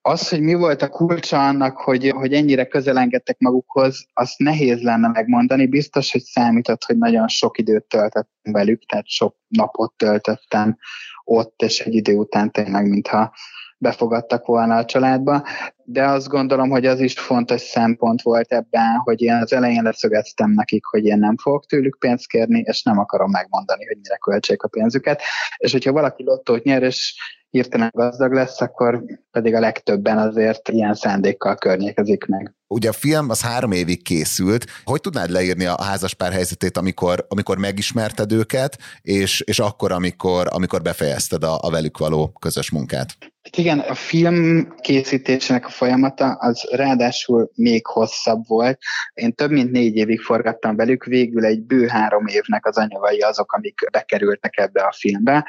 Az, 0.00 0.28
hogy 0.28 0.40
mi 0.40 0.54
volt 0.54 0.82
a 0.82 0.88
kulcsa 0.88 1.48
annak, 1.48 1.76
hogy, 1.76 2.08
hogy 2.08 2.32
ennyire 2.32 2.66
közel 2.66 2.98
engedtek 2.98 3.38
magukhoz, 3.38 4.06
azt 4.12 4.38
nehéz 4.38 4.82
lenne 4.82 5.08
megmondani. 5.08 5.66
Biztos, 5.66 6.12
hogy 6.12 6.22
számított, 6.22 6.84
hogy 6.84 6.96
nagyon 6.96 7.28
sok 7.28 7.58
időt 7.58 7.84
töltöttem 7.84 8.52
velük, 8.52 8.84
tehát 8.86 9.08
sok 9.08 9.36
napot 9.48 9.92
töltöttem 9.96 10.76
ott, 11.24 11.62
és 11.62 11.80
egy 11.80 11.94
idő 11.94 12.14
után 12.14 12.50
tényleg, 12.50 12.88
mintha 12.88 13.32
befogadtak 13.78 14.46
volna 14.46 14.76
a 14.76 14.84
családba, 14.84 15.42
de 15.84 16.04
azt 16.04 16.28
gondolom, 16.28 16.70
hogy 16.70 16.86
az 16.86 17.00
is 17.00 17.18
fontos 17.18 17.60
szempont 17.60 18.22
volt 18.22 18.52
ebben, 18.52 18.96
hogy 19.04 19.22
én 19.22 19.34
az 19.34 19.52
elején 19.52 19.82
leszögeztem 19.82 20.50
nekik, 20.50 20.84
hogy 20.84 21.04
én 21.04 21.18
nem 21.18 21.36
fogok 21.36 21.66
tőlük 21.66 21.98
pénzt 21.98 22.26
kérni, 22.26 22.60
és 22.66 22.82
nem 22.82 22.98
akarom 22.98 23.30
megmondani, 23.30 23.86
hogy 23.86 23.96
mire 24.02 24.16
költsék 24.16 24.62
a 24.62 24.68
pénzüket, 24.68 25.22
és 25.56 25.72
hogyha 25.72 25.92
valaki 25.92 26.22
lottót 26.22 26.62
nyer, 26.62 26.82
és 26.82 27.14
hirtelen 27.50 27.90
gazdag 27.92 28.32
lesz, 28.32 28.60
akkor 28.60 29.04
pedig 29.30 29.54
a 29.54 29.60
legtöbben 29.60 30.18
azért 30.18 30.68
ilyen 30.68 30.94
szándékkal 30.94 31.54
környékezik 31.54 32.26
meg. 32.26 32.54
Ugye 32.68 32.88
a 32.88 32.92
film 32.92 33.30
az 33.30 33.42
három 33.42 33.72
évig 33.72 34.02
készült. 34.02 34.64
Hogy 34.84 35.00
tudnád 35.00 35.30
leírni 35.30 35.64
a 35.64 35.82
házaspár 35.82 36.32
helyzetét, 36.32 36.76
amikor, 36.76 37.26
amikor 37.28 37.58
megismerted 37.58 38.32
őket, 38.32 38.78
és, 39.02 39.40
és 39.40 39.58
akkor, 39.58 39.92
amikor, 39.92 40.46
amikor 40.50 40.82
befejezted 40.82 41.44
a, 41.44 41.58
a 41.60 41.70
velük 41.70 41.98
való 41.98 42.32
közös 42.40 42.70
munkát? 42.70 43.16
Hát 43.44 43.56
igen, 43.56 43.78
a 43.78 43.94
film 43.94 44.68
készítésének 44.80 45.66
a 45.66 45.70
folyamata 45.70 46.32
az 46.32 46.68
ráadásul 46.70 47.50
még 47.54 47.86
hosszabb 47.86 48.46
volt. 48.46 48.78
Én 49.14 49.34
több 49.34 49.50
mint 49.50 49.70
négy 49.70 49.96
évig 49.96 50.20
forgattam 50.20 50.76
velük, 50.76 51.04
végül 51.04 51.44
egy 51.44 51.62
bő 51.62 51.86
három 51.86 52.26
évnek 52.26 52.66
az 52.66 52.76
anyavai 52.76 53.18
azok, 53.18 53.52
amik 53.52 53.90
bekerültek 53.90 54.56
ebbe 54.56 54.82
a 54.82 54.94
filmbe. 54.96 55.48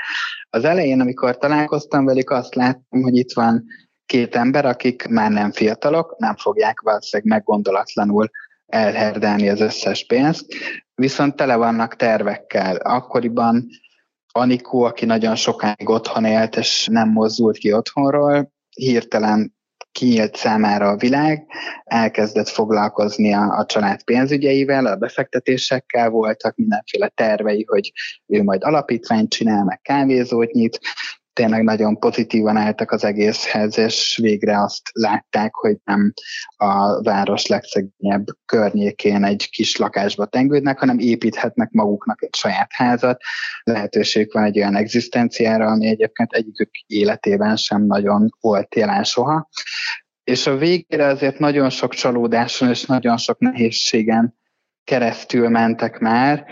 Az 0.50 0.64
elején, 0.64 1.00
amikor 1.00 1.38
találkoztam 1.38 2.06
velük, 2.06 2.30
azt 2.30 2.56
láttam, 2.56 3.02
hogy 3.02 3.16
itt 3.16 3.34
van 3.34 3.66
két 4.06 4.36
ember, 4.36 4.66
akik 4.66 5.08
már 5.08 5.32
nem 5.32 5.52
fiatalok, 5.52 6.16
nem 6.18 6.36
fogják 6.36 6.82
valószínűleg 6.82 7.32
meggondolatlanul 7.32 8.30
elherdelni 8.66 9.50
az 9.50 9.60
összes 9.60 10.06
pénzt, 10.06 10.46
viszont 10.96 11.36
tele 11.36 11.56
vannak 11.56 11.96
tervekkel. 11.96 12.76
Akkoriban 12.76 13.68
Anikó, 14.32 14.84
aki 14.84 15.06
nagyon 15.06 15.36
sokáig 15.36 15.90
otthon 15.90 16.26
élt, 16.26 16.56
és 16.56 16.88
nem 16.92 17.10
mozdult 17.10 17.58
ki 17.58 17.74
otthonról, 17.74 18.52
hirtelen 18.70 19.56
kinyílt 19.92 20.36
számára 20.36 20.90
a 20.90 20.98
világ, 20.98 21.46
elkezdett 21.84 22.48
foglalkozni 22.48 23.34
a, 23.34 23.58
a 23.58 23.66
család 23.66 24.04
pénzügyeivel, 24.04 24.86
a 24.86 24.96
befektetésekkel 24.96 26.10
voltak 26.10 26.56
mindenféle 26.56 27.08
tervei, 27.08 27.66
hogy 27.68 27.92
ő 28.26 28.44
majd 28.44 28.64
alapítványt 28.64 29.30
csinál, 29.30 29.64
meg 29.64 29.82
kávézót 29.82 30.52
nyit, 30.52 30.80
tényleg 31.36 31.64
nagyon 31.64 32.00
pozitívan 32.00 32.58
álltak 32.58 32.92
az 32.92 33.04
egészhez, 33.04 33.78
és 33.78 34.20
végre 34.22 34.62
azt 34.62 34.90
látták, 34.92 35.54
hogy 35.54 35.78
nem 35.84 36.14
a 36.56 37.02
város 37.02 37.46
legszegényebb 37.46 38.26
környékén 38.46 39.24
egy 39.24 39.50
kis 39.50 39.76
lakásba 39.78 40.26
tengődnek, 40.26 40.80
hanem 40.80 41.00
építhetnek 41.00 41.72
maguknak 41.72 42.24
egy 42.24 42.36
saját 42.36 42.72
házat. 42.74 43.22
Lehetőség 43.64 44.30
van 44.34 44.44
egy 44.44 44.58
olyan 44.58 44.76
egzisztenciára, 44.76 45.68
ami 45.68 45.88
egyébként 45.88 46.32
egyikük 46.32 46.70
életében 46.88 47.56
sem 47.56 47.86
nagyon 47.86 48.30
volt 48.40 48.76
jelen 48.76 49.04
soha. 49.04 49.50
És 50.24 50.48
a 50.48 50.58
végére 50.58 51.06
azért 51.06 51.40
nagyon 51.40 51.70
sok 51.70 51.94
csalódáson 51.94 52.70
és 52.70 52.86
nagyon 52.86 53.18
sok 53.18 53.40
nehézségen 53.40 54.36
keresztül 54.84 55.50
mentek 55.50 56.00
már, 56.00 56.46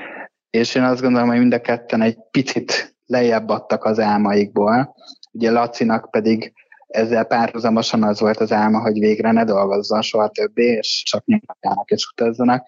és 0.49 0.75
én 0.75 0.83
azt 0.83 1.01
gondolom, 1.01 1.29
hogy 1.29 1.39
mind 1.39 1.53
a 1.53 1.61
ketten 1.61 2.01
egy 2.01 2.17
picit 2.31 2.92
lejjebb 3.05 3.49
adtak 3.49 3.83
az 3.83 3.99
álmaikból. 3.99 4.95
Ugye 5.31 5.51
Lacinak 5.51 6.11
pedig 6.11 6.53
ezzel 6.87 7.25
párhuzamosan 7.25 8.03
az 8.03 8.19
volt 8.19 8.39
az 8.39 8.51
álma, 8.51 8.79
hogy 8.79 8.99
végre 8.99 9.31
ne 9.31 9.43
dolgozzon 9.43 10.01
soha 10.01 10.27
többé, 10.27 10.65
és 10.65 11.03
csak 11.05 11.25
nyugatjának 11.25 11.89
és 11.89 12.07
utazzanak. 12.11 12.65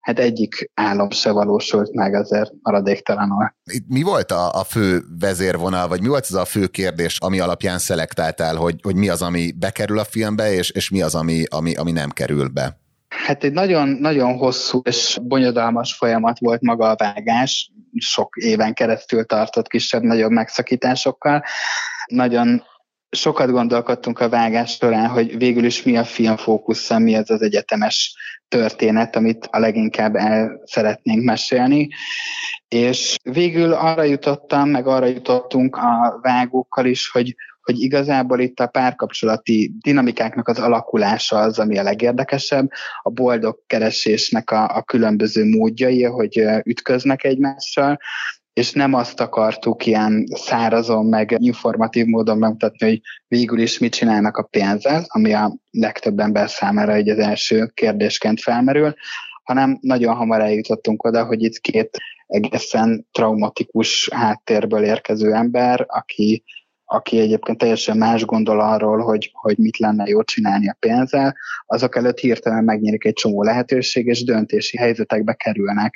Hát 0.00 0.18
egyik 0.18 0.70
álom 0.74 1.10
se 1.10 1.30
valósult 1.30 1.92
meg 1.92 2.14
azért 2.14 2.52
maradéktalanul. 2.62 3.54
Itt 3.64 3.88
mi 3.88 4.02
volt 4.02 4.30
a, 4.30 4.52
a 4.52 4.64
fő 4.64 5.02
vezérvonal, 5.18 5.88
vagy 5.88 6.00
mi 6.00 6.08
volt 6.08 6.26
az 6.28 6.34
a 6.34 6.44
fő 6.44 6.66
kérdés, 6.66 7.18
ami 7.20 7.40
alapján 7.40 7.78
szelektáltál, 7.78 8.56
hogy, 8.56 8.80
hogy 8.82 8.96
mi 8.96 9.08
az, 9.08 9.22
ami 9.22 9.52
bekerül 9.52 9.98
a 9.98 10.04
filmbe, 10.04 10.52
és, 10.52 10.70
és 10.70 10.90
mi 10.90 11.02
az, 11.02 11.14
ami, 11.14 11.42
ami, 11.48 11.74
ami 11.74 11.92
nem 11.92 12.10
kerül 12.10 12.48
be? 12.48 12.80
Hát 13.26 13.44
egy 13.44 13.52
nagyon, 13.52 13.88
nagyon 13.88 14.36
hosszú 14.36 14.80
és 14.84 15.18
bonyodalmas 15.22 15.94
folyamat 15.94 16.38
volt 16.38 16.60
maga 16.60 16.90
a 16.90 16.96
vágás, 16.96 17.70
sok 17.96 18.36
éven 18.36 18.74
keresztül 18.74 19.24
tartott 19.24 19.68
kisebb-nagyobb 19.68 20.30
megszakításokkal. 20.30 21.44
Nagyon 22.06 22.62
sokat 23.10 23.50
gondolkodtunk 23.50 24.18
a 24.18 24.28
vágás 24.28 24.72
során, 24.74 25.08
hogy 25.08 25.38
végül 25.38 25.64
is 25.64 25.82
mi 25.82 25.96
a 25.96 26.04
film 26.04 26.36
fókusza, 26.36 26.98
mi 26.98 27.14
ez 27.14 27.30
az 27.30 27.42
egyetemes 27.42 28.16
történet, 28.48 29.16
amit 29.16 29.48
a 29.50 29.58
leginkább 29.58 30.14
el 30.14 30.60
szeretnénk 30.64 31.24
mesélni. 31.24 31.88
És 32.68 33.16
végül 33.22 33.72
arra 33.72 34.02
jutottam, 34.02 34.68
meg 34.68 34.86
arra 34.86 35.06
jutottunk 35.06 35.76
a 35.76 36.18
vágókkal 36.22 36.84
is, 36.84 37.10
hogy 37.10 37.34
hogy 37.66 37.80
igazából 37.80 38.40
itt 38.40 38.60
a 38.60 38.66
párkapcsolati 38.66 39.72
dinamikáknak 39.80 40.48
az 40.48 40.58
alakulása 40.58 41.38
az, 41.38 41.58
ami 41.58 41.78
a 41.78 41.82
legérdekesebb, 41.82 42.70
a 43.02 43.10
boldog 43.10 43.58
keresésnek 43.66 44.50
a, 44.50 44.76
a 44.76 44.82
különböző 44.82 45.48
módjai, 45.48 46.02
hogy 46.02 46.44
ütköznek 46.64 47.24
egymással, 47.24 47.98
és 48.52 48.72
nem 48.72 48.94
azt 48.94 49.20
akartuk 49.20 49.86
ilyen 49.86 50.24
szárazon, 50.34 51.06
meg 51.06 51.36
informatív 51.38 52.06
módon 52.06 52.40
bemutatni, 52.40 52.86
hogy 52.86 53.00
végül 53.28 53.58
is 53.58 53.78
mit 53.78 53.94
csinálnak 53.94 54.36
a 54.36 54.42
pénzzel, 54.42 55.04
ami 55.06 55.32
a 55.32 55.56
legtöbb 55.70 56.18
ember 56.18 56.50
számára 56.50 56.92
egy 56.92 57.08
az 57.08 57.18
első 57.18 57.70
kérdésként 57.74 58.40
felmerül, 58.40 58.94
hanem 59.42 59.78
nagyon 59.80 60.14
hamar 60.14 60.40
eljutottunk 60.40 61.04
oda, 61.04 61.24
hogy 61.24 61.42
itt 61.42 61.58
két 61.58 61.98
egészen 62.26 63.06
traumatikus 63.12 64.08
háttérből 64.12 64.84
érkező 64.84 65.32
ember, 65.32 65.84
aki 65.88 66.44
aki 66.88 67.18
egyébként 67.18 67.58
teljesen 67.58 67.96
más 67.96 68.24
gondol 68.24 68.60
arról, 68.60 68.98
hogy, 68.98 69.30
hogy 69.34 69.58
mit 69.58 69.78
lenne 69.78 70.04
jó 70.06 70.22
csinálni 70.22 70.68
a 70.68 70.76
pénzzel, 70.78 71.36
azok 71.66 71.96
előtt 71.96 72.18
hirtelen 72.18 72.64
megnyílik 72.64 73.04
egy 73.04 73.12
csomó 73.12 73.42
lehetőség, 73.42 74.06
és 74.06 74.24
döntési 74.24 74.76
helyzetekbe 74.76 75.34
kerülnek. 75.34 75.94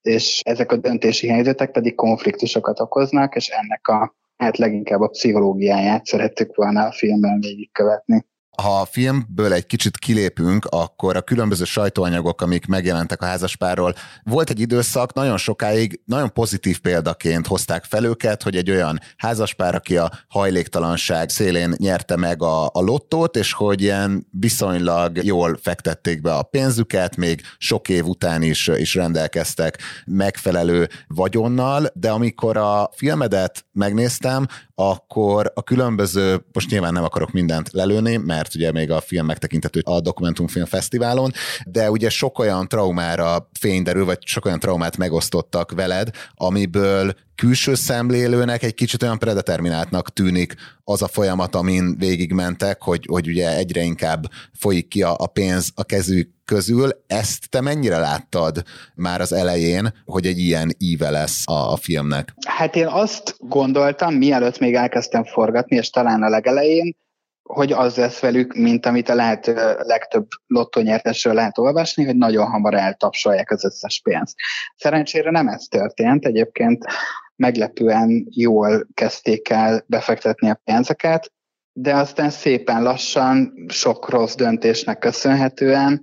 És 0.00 0.40
ezek 0.44 0.72
a 0.72 0.76
döntési 0.76 1.28
helyzetek 1.28 1.70
pedig 1.70 1.94
konfliktusokat 1.94 2.80
okoznak, 2.80 3.34
és 3.34 3.48
ennek 3.48 3.88
a 3.88 4.14
hát 4.36 4.56
leginkább 4.56 5.00
a 5.00 5.08
pszichológiáját 5.08 6.06
szerettük 6.06 6.56
volna 6.56 6.86
a 6.86 6.92
filmben 6.92 7.40
végigkövetni 7.40 8.24
ha 8.60 8.80
a 8.80 8.84
filmből 8.84 9.52
egy 9.52 9.66
kicsit 9.66 9.98
kilépünk, 9.98 10.64
akkor 10.64 11.16
a 11.16 11.20
különböző 11.20 11.64
sajtóanyagok, 11.64 12.40
amik 12.40 12.66
megjelentek 12.66 13.22
a 13.22 13.26
házaspárról, 13.26 13.94
volt 14.22 14.50
egy 14.50 14.60
időszak, 14.60 15.12
nagyon 15.12 15.36
sokáig 15.36 16.00
nagyon 16.04 16.32
pozitív 16.32 16.80
példaként 16.80 17.46
hozták 17.46 17.84
fel 17.84 18.04
őket, 18.04 18.42
hogy 18.42 18.56
egy 18.56 18.70
olyan 18.70 19.00
házaspár, 19.16 19.74
aki 19.74 19.96
a 19.96 20.10
hajléktalanság 20.28 21.28
szélén 21.28 21.74
nyerte 21.76 22.16
meg 22.16 22.42
a, 22.42 22.66
a 22.66 22.80
lottót, 22.80 23.36
és 23.36 23.52
hogy 23.52 23.82
ilyen 23.82 24.26
viszonylag 24.30 25.24
jól 25.24 25.58
fektették 25.62 26.20
be 26.20 26.34
a 26.34 26.42
pénzüket, 26.42 27.16
még 27.16 27.42
sok 27.58 27.88
év 27.88 28.06
után 28.06 28.42
is, 28.42 28.68
is 28.68 28.94
rendelkeztek 28.94 29.78
megfelelő 30.06 30.88
vagyonnal, 31.08 31.86
de 31.94 32.10
amikor 32.10 32.56
a 32.56 32.90
filmedet 32.92 33.64
megnéztem, 33.72 34.46
akkor 34.88 35.52
a 35.54 35.62
különböző, 35.62 36.44
most 36.52 36.70
nyilván 36.70 36.92
nem 36.92 37.04
akarok 37.04 37.32
mindent 37.32 37.68
lelőni, 37.72 38.16
mert 38.16 38.54
ugye 38.54 38.72
még 38.72 38.90
a 38.90 39.00
film 39.00 39.26
megtekintető 39.26 39.80
a 39.84 40.00
Dokumentumfilm 40.00 40.64
Fesztiválon, 40.64 41.32
de 41.66 41.90
ugye 41.90 42.10
sok 42.10 42.38
olyan 42.38 42.68
traumára 42.68 43.48
fényderül, 43.58 44.04
vagy 44.04 44.18
sok 44.26 44.44
olyan 44.44 44.58
traumát 44.58 44.96
megosztottak 44.96 45.72
veled, 45.72 46.10
amiből 46.34 47.14
külső 47.40 47.74
szemlélőnek 47.74 48.62
egy 48.62 48.74
kicsit 48.74 49.02
olyan 49.02 49.18
predetermináltnak 49.18 50.12
tűnik 50.12 50.54
az 50.84 51.02
a 51.02 51.08
folyamat, 51.08 51.54
amin 51.54 51.96
végigmentek, 51.98 52.82
hogy, 52.82 53.06
hogy 53.08 53.28
ugye 53.28 53.56
egyre 53.56 53.80
inkább 53.82 54.24
folyik 54.58 54.88
ki 54.88 55.02
a, 55.02 55.14
a 55.18 55.26
pénz 55.26 55.72
a 55.74 55.84
kezük 55.84 56.30
közül. 56.44 56.90
Ezt 57.06 57.50
te 57.50 57.60
mennyire 57.60 57.98
láttad 57.98 58.62
már 58.94 59.20
az 59.20 59.32
elején, 59.32 59.92
hogy 60.04 60.26
egy 60.26 60.38
ilyen 60.38 60.70
íve 60.78 61.10
lesz 61.10 61.48
a, 61.48 61.72
a 61.72 61.76
filmnek? 61.76 62.34
Hát 62.46 62.76
én 62.76 62.86
azt 62.86 63.34
gondoltam, 63.38 64.14
mielőtt 64.14 64.58
még 64.58 64.74
elkezdtem 64.74 65.24
forgatni, 65.24 65.76
és 65.76 65.90
talán 65.90 66.22
a 66.22 66.28
legelején, 66.28 66.96
hogy 67.42 67.72
az 67.72 67.96
lesz 67.96 68.20
velük, 68.20 68.54
mint 68.54 68.86
amit 68.86 69.08
a 69.08 69.14
lehet 69.14 69.46
legtöbb 69.78 70.26
lottónyertesről 70.46 71.34
lehet 71.34 71.58
olvasni, 71.58 72.04
hogy 72.04 72.16
nagyon 72.16 72.46
hamar 72.46 72.74
eltapsolják 72.74 73.50
az 73.50 73.64
összes 73.64 74.00
pénzt. 74.04 74.34
Szerencsére 74.76 75.30
nem 75.30 75.48
ez 75.48 75.64
történt, 75.64 76.24
egyébként 76.24 76.84
meglepően 77.40 78.26
jól 78.30 78.86
kezdték 78.94 79.48
el 79.48 79.84
befektetni 79.86 80.50
a 80.50 80.60
pénzeket, 80.64 81.32
de 81.72 81.94
aztán 81.94 82.30
szépen 82.30 82.82
lassan, 82.82 83.64
sok 83.68 84.08
rossz 84.08 84.34
döntésnek 84.34 84.98
köszönhetően 84.98 86.00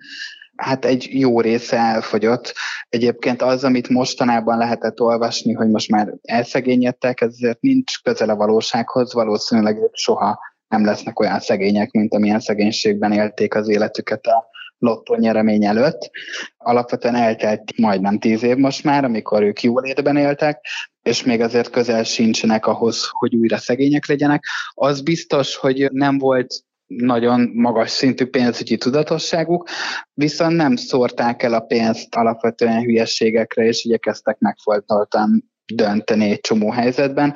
hát 0.56 0.86
egy 0.86 1.08
jó 1.12 1.42
része 1.42 1.78
elfogyott. 1.78 2.54
Egyébként 2.90 3.42
az, 3.42 3.64
amit 3.64 3.90
mostanában 3.90 4.58
lehetett 4.58 5.02
olvasni, 5.02 5.54
hogy 5.54 5.70
most 5.70 5.90
már 5.90 6.14
elszegényedtek, 6.22 7.22
ezért 7.22 7.62
nincs 7.62 8.02
közel 8.02 8.30
a 8.30 8.36
valósághoz, 8.36 9.14
valószínűleg 9.14 9.78
soha 9.92 10.40
nem 10.68 10.86
lesznek 10.86 11.20
olyan 11.20 11.40
szegények, 11.40 11.92
mint 11.92 12.14
amilyen 12.14 12.40
szegénységben 12.40 13.12
élték 13.12 13.56
az 13.56 13.68
életüket 13.68 14.26
a 14.26 14.48
lottó 14.78 15.16
nyeremény 15.16 15.66
előtt. 15.66 16.10
Alapvetően 16.58 17.16
eltelt 17.16 17.78
majdnem 17.78 18.20
tíz 18.20 18.44
év 18.44 18.56
most 18.56 18.84
már, 18.84 19.04
amikor 19.04 19.44
ők 19.44 19.62
jólétben 19.62 20.18
éltek, 20.18 20.66
és 21.02 21.24
még 21.24 21.42
azért 21.42 21.70
közel 21.70 22.04
sincsenek 22.04 22.66
ahhoz, 22.66 23.08
hogy 23.12 23.36
újra 23.36 23.58
szegények 23.58 24.06
legyenek. 24.06 24.44
Az 24.74 25.02
biztos, 25.02 25.56
hogy 25.56 25.90
nem 25.92 26.18
volt 26.18 26.54
nagyon 26.86 27.52
magas 27.54 27.90
szintű 27.90 28.26
pénzügyi 28.26 28.78
tudatosságuk, 28.78 29.70
viszont 30.14 30.56
nem 30.56 30.76
szórták 30.76 31.44
el 31.44 31.54
a 31.54 31.60
pénzt 31.60 32.16
alapvetően 32.16 32.82
hülyességekre, 32.82 33.64
és 33.64 33.84
igyekeztek 33.84 34.38
megfoltoltan 34.40 35.52
dönteni 35.74 36.30
egy 36.30 36.40
csomó 36.40 36.72
helyzetben. 36.72 37.36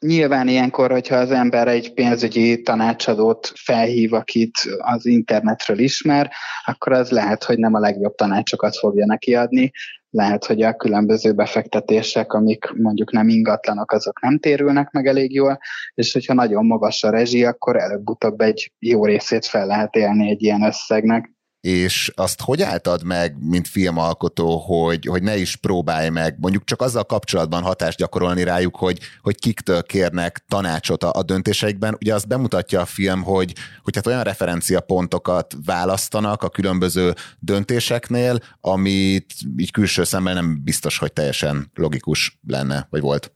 Nyilván 0.00 0.48
ilyenkor, 0.48 0.90
hogyha 0.90 1.16
az 1.16 1.30
ember 1.30 1.68
egy 1.68 1.94
pénzügyi 1.94 2.62
tanácsadót 2.62 3.52
felhív, 3.54 4.12
akit 4.12 4.58
az 4.78 5.06
internetről 5.06 5.78
ismer, 5.78 6.32
akkor 6.64 6.92
az 6.92 7.10
lehet, 7.10 7.44
hogy 7.44 7.58
nem 7.58 7.74
a 7.74 7.78
legjobb 7.78 8.14
tanácsokat 8.14 8.76
fogja 8.76 9.06
neki 9.06 9.34
adni, 9.34 9.70
lehet, 10.10 10.44
hogy 10.44 10.62
a 10.62 10.76
különböző 10.76 11.32
befektetések, 11.32 12.32
amik 12.32 12.72
mondjuk 12.76 13.12
nem 13.12 13.28
ingatlanok, 13.28 13.92
azok 13.92 14.20
nem 14.20 14.38
térülnek 14.38 14.90
meg 14.90 15.06
elég 15.06 15.34
jól, 15.34 15.58
és 15.94 16.12
hogyha 16.12 16.34
nagyon 16.34 16.66
magas 16.66 17.04
a 17.04 17.10
rezsi, 17.10 17.44
akkor 17.44 17.76
előbb-utóbb 17.76 18.40
egy 18.40 18.72
jó 18.78 19.04
részét 19.04 19.46
fel 19.46 19.66
lehet 19.66 19.94
élni 19.94 20.30
egy 20.30 20.42
ilyen 20.42 20.62
összegnek 20.62 21.30
és 21.60 22.12
azt 22.14 22.40
hogy 22.40 22.62
álltad 22.62 23.04
meg, 23.04 23.36
mint 23.40 23.68
filmalkotó, 23.68 24.56
hogy, 24.56 25.06
hogy 25.06 25.22
ne 25.22 25.36
is 25.36 25.56
próbálj 25.56 26.08
meg 26.08 26.36
mondjuk 26.40 26.64
csak 26.64 26.80
azzal 26.82 27.04
kapcsolatban 27.04 27.62
hatást 27.62 27.98
gyakorolni 27.98 28.42
rájuk, 28.42 28.76
hogy, 28.76 28.98
hogy 29.22 29.38
kiktől 29.38 29.82
kérnek 29.82 30.44
tanácsot 30.48 31.02
a, 31.02 31.12
a 31.12 31.22
döntéseikben. 31.22 31.96
Ugye 32.00 32.14
azt 32.14 32.28
bemutatja 32.28 32.80
a 32.80 32.86
film, 32.86 33.22
hogy, 33.22 33.54
hogy 33.82 33.94
hát 33.94 34.06
olyan 34.06 34.22
referenciapontokat 34.22 35.56
választanak 35.64 36.42
a 36.42 36.48
különböző 36.48 37.14
döntéseknél, 37.38 38.38
amit 38.60 39.34
így 39.56 39.70
külső 39.70 40.04
szemmel 40.04 40.34
nem 40.34 40.60
biztos, 40.64 40.98
hogy 40.98 41.12
teljesen 41.12 41.70
logikus 41.74 42.38
lenne, 42.46 42.86
vagy 42.90 43.00
volt. 43.00 43.32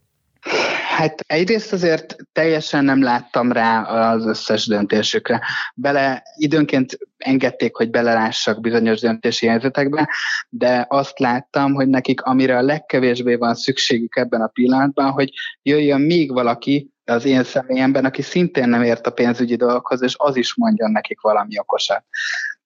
Hát 0.97 1.25
egyrészt 1.27 1.73
azért 1.73 2.17
teljesen 2.33 2.85
nem 2.85 3.03
láttam 3.03 3.53
rá 3.53 3.83
az 3.83 4.27
összes 4.27 4.67
döntésükre. 4.67 5.41
Bele 5.75 6.23
időnként 6.37 6.99
engedték, 7.19 7.77
hogy 7.77 7.91
belelássak 7.91 8.61
bizonyos 8.61 9.01
döntési 9.01 9.47
helyzetekbe, 9.47 10.09
de 10.49 10.87
azt 10.89 11.19
láttam, 11.19 11.75
hogy 11.75 11.89
nekik 11.89 12.23
amire 12.23 12.57
a 12.57 12.63
legkevésbé 12.63 13.35
van 13.35 13.55
szükségük 13.55 14.17
ebben 14.17 14.41
a 14.41 14.47
pillanatban, 14.47 15.11
hogy 15.11 15.31
jöjjön 15.63 16.01
még 16.01 16.33
valaki 16.33 16.91
az 17.05 17.25
én 17.25 17.45
személyemben, 17.45 18.05
aki 18.05 18.23
szintén 18.23 18.69
nem 18.69 18.83
ért 18.83 19.07
a 19.07 19.11
pénzügyi 19.11 19.57
dolgokhoz, 19.57 20.03
és 20.03 20.15
az 20.19 20.37
is 20.37 20.55
mondjon 20.55 20.91
nekik 20.91 21.21
valami 21.21 21.59
okosat. 21.59 22.05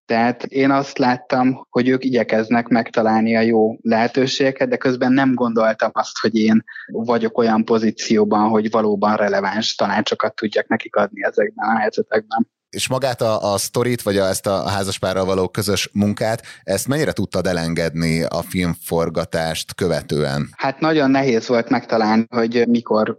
Tehát 0.06 0.44
én 0.44 0.70
azt 0.70 0.98
láttam, 0.98 1.66
hogy 1.70 1.88
ők 1.88 2.04
igyekeznek 2.04 2.68
megtalálni 2.68 3.36
a 3.36 3.40
jó 3.40 3.76
lehetőségeket, 3.80 4.68
de 4.68 4.76
közben 4.76 5.12
nem 5.12 5.34
gondoltam 5.34 5.90
azt, 5.92 6.18
hogy 6.18 6.36
én 6.36 6.64
vagyok 6.86 7.38
olyan 7.38 7.64
pozícióban, 7.64 8.48
hogy 8.48 8.70
valóban 8.70 9.16
releváns 9.16 9.74
tanácsokat 9.74 10.34
tudjak 10.34 10.68
nekik 10.68 10.96
adni 10.96 11.24
ezekben 11.24 11.68
a 11.68 11.78
helyzetekben 11.78 12.48
és 12.70 12.88
magát 12.88 13.20
a, 13.20 13.52
a 13.52 13.58
sztorit, 13.58 14.02
vagy 14.02 14.16
a, 14.16 14.28
ezt 14.28 14.46
a 14.46 14.68
házaspárral 14.68 15.24
való 15.24 15.48
közös 15.48 15.90
munkát, 15.92 16.42
ezt 16.62 16.88
mennyire 16.88 17.12
tudtad 17.12 17.46
elengedni 17.46 18.22
a 18.22 18.42
filmforgatást 18.42 19.74
követően? 19.74 20.48
Hát 20.56 20.80
nagyon 20.80 21.10
nehéz 21.10 21.48
volt 21.48 21.68
megtalálni, 21.68 22.26
hogy 22.28 22.68
mikor 22.68 23.18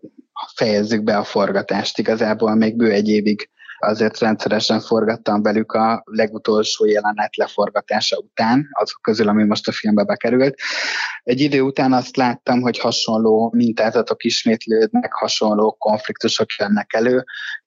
fejezzük 0.55 1.03
be 1.03 1.17
a 1.17 1.23
forgatást. 1.23 1.99
Igazából 1.99 2.55
még 2.55 2.75
bő 2.75 2.91
egy 2.91 3.09
évig 3.09 3.49
azért 3.77 4.19
rendszeresen 4.19 4.79
forgattam 4.79 5.41
velük 5.41 5.71
a 5.71 6.03
legutolsó 6.05 6.85
jelenet 6.85 7.35
leforgatása 7.35 8.17
után, 8.17 8.67
azok 8.71 9.01
közül, 9.01 9.27
ami 9.27 9.43
most 9.43 9.67
a 9.67 9.71
filmbe 9.71 10.03
bekerült. 10.03 10.59
Egy 11.23 11.39
idő 11.39 11.61
után 11.61 11.93
azt 11.93 12.15
láttam, 12.15 12.61
hogy 12.61 12.79
hasonló 12.79 13.51
mintázatok 13.55 14.23
ismétlődnek, 14.23 15.13
hasonló 15.13 15.71
konfliktusok 15.71 16.51
jönnek 16.57 16.93
elő, 16.93 17.23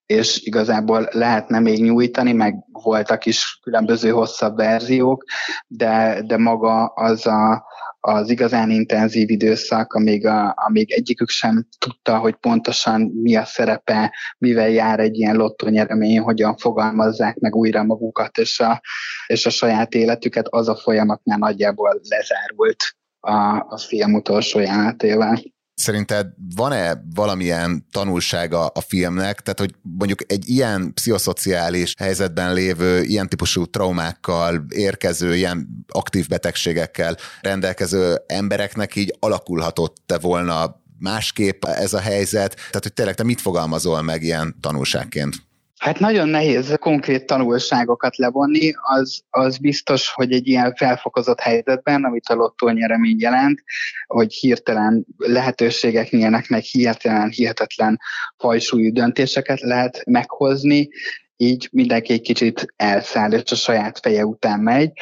és 0.06 0.40
igazából 0.42 1.08
lehetne 1.10 1.58
még 1.58 1.82
nyújtani, 1.82 2.32
meg 2.32 2.54
voltak 2.72 3.26
is 3.26 3.58
különböző 3.62 4.10
hosszabb 4.10 4.56
verziók, 4.56 5.24
de, 5.66 6.22
de 6.26 6.36
maga 6.36 6.84
az 6.84 7.26
a, 7.26 7.64
az 8.00 8.30
igazán 8.30 8.70
intenzív 8.70 9.30
időszak, 9.30 9.92
amíg, 9.92 10.26
a, 10.26 10.54
amíg 10.56 10.92
egyikük 10.92 11.28
sem 11.28 11.66
tudta, 11.78 12.18
hogy 12.18 12.34
pontosan 12.34 13.00
mi 13.00 13.36
a 13.36 13.44
szerepe, 13.44 14.14
mivel 14.38 14.68
jár 14.68 15.00
egy 15.00 15.18
ilyen 15.18 15.36
lottónyeremény, 15.36 16.18
hogyan 16.18 16.56
fogalmazzák 16.56 17.38
meg 17.38 17.54
újra 17.54 17.82
magukat 17.82 18.38
és 18.38 18.60
a, 18.60 18.80
és 19.26 19.46
a 19.46 19.50
saját 19.50 19.94
életüket, 19.94 20.46
az 20.48 20.68
a 20.68 20.76
folyamat 20.76 21.20
már 21.24 21.38
nagyjából 21.38 22.00
lezárult 22.08 22.96
a, 23.20 23.66
a 23.68 23.78
film 23.78 24.14
utolsó 24.14 24.58
jelenetével. 24.58 25.38
Szerinted 25.80 26.26
van-e 26.54 27.02
valamilyen 27.14 27.86
tanulsága 27.90 28.66
a 28.66 28.80
filmnek, 28.80 29.40
tehát 29.40 29.58
hogy 29.58 29.74
mondjuk 29.82 30.32
egy 30.32 30.48
ilyen 30.48 30.94
pszichoszociális 30.94 31.94
helyzetben 31.98 32.54
lévő, 32.54 33.02
ilyen 33.02 33.28
típusú 33.28 33.64
traumákkal 33.66 34.64
érkező, 34.68 35.36
ilyen 35.36 35.84
aktív 35.88 36.28
betegségekkel 36.28 37.16
rendelkező 37.40 38.22
embereknek 38.26 38.96
így 38.96 39.16
alakulhatott-e 39.18 40.18
volna 40.18 40.82
másképp 40.98 41.64
ez 41.64 41.92
a 41.92 42.00
helyzet? 42.00 42.54
Tehát, 42.54 42.82
hogy 42.82 42.92
tényleg 42.92 43.14
te 43.14 43.24
mit 43.24 43.40
fogalmazol 43.40 44.02
meg 44.02 44.22
ilyen 44.22 44.56
tanulságként? 44.60 45.36
Hát 45.80 45.98
nagyon 45.98 46.28
nehéz 46.28 46.76
konkrét 46.80 47.26
tanulságokat 47.26 48.16
levonni, 48.16 48.72
az, 48.80 49.22
az 49.30 49.58
biztos, 49.58 50.10
hogy 50.10 50.32
egy 50.32 50.46
ilyen 50.46 50.74
felfokozott 50.74 51.40
helyzetben, 51.40 52.04
amit 52.04 52.28
a 52.28 52.34
lottó 52.34 52.68
nyeremény 52.68 53.16
jelent, 53.18 53.62
hogy 54.06 54.32
hirtelen 54.32 55.06
lehetőségek 55.16 56.10
nyílnak 56.10 56.48
meg, 56.48 56.62
hirtelen 56.62 57.28
hihetetlen 57.28 57.98
fajsúlyú 58.36 58.92
döntéseket 58.92 59.60
lehet 59.60 60.02
meghozni, 60.04 60.88
így 61.36 61.68
mindenki 61.72 62.12
egy 62.12 62.20
kicsit 62.20 62.66
elszáll, 62.76 63.32
és 63.32 63.50
a 63.50 63.54
saját 63.54 63.98
feje 63.98 64.26
után 64.26 64.60
megy, 64.60 64.92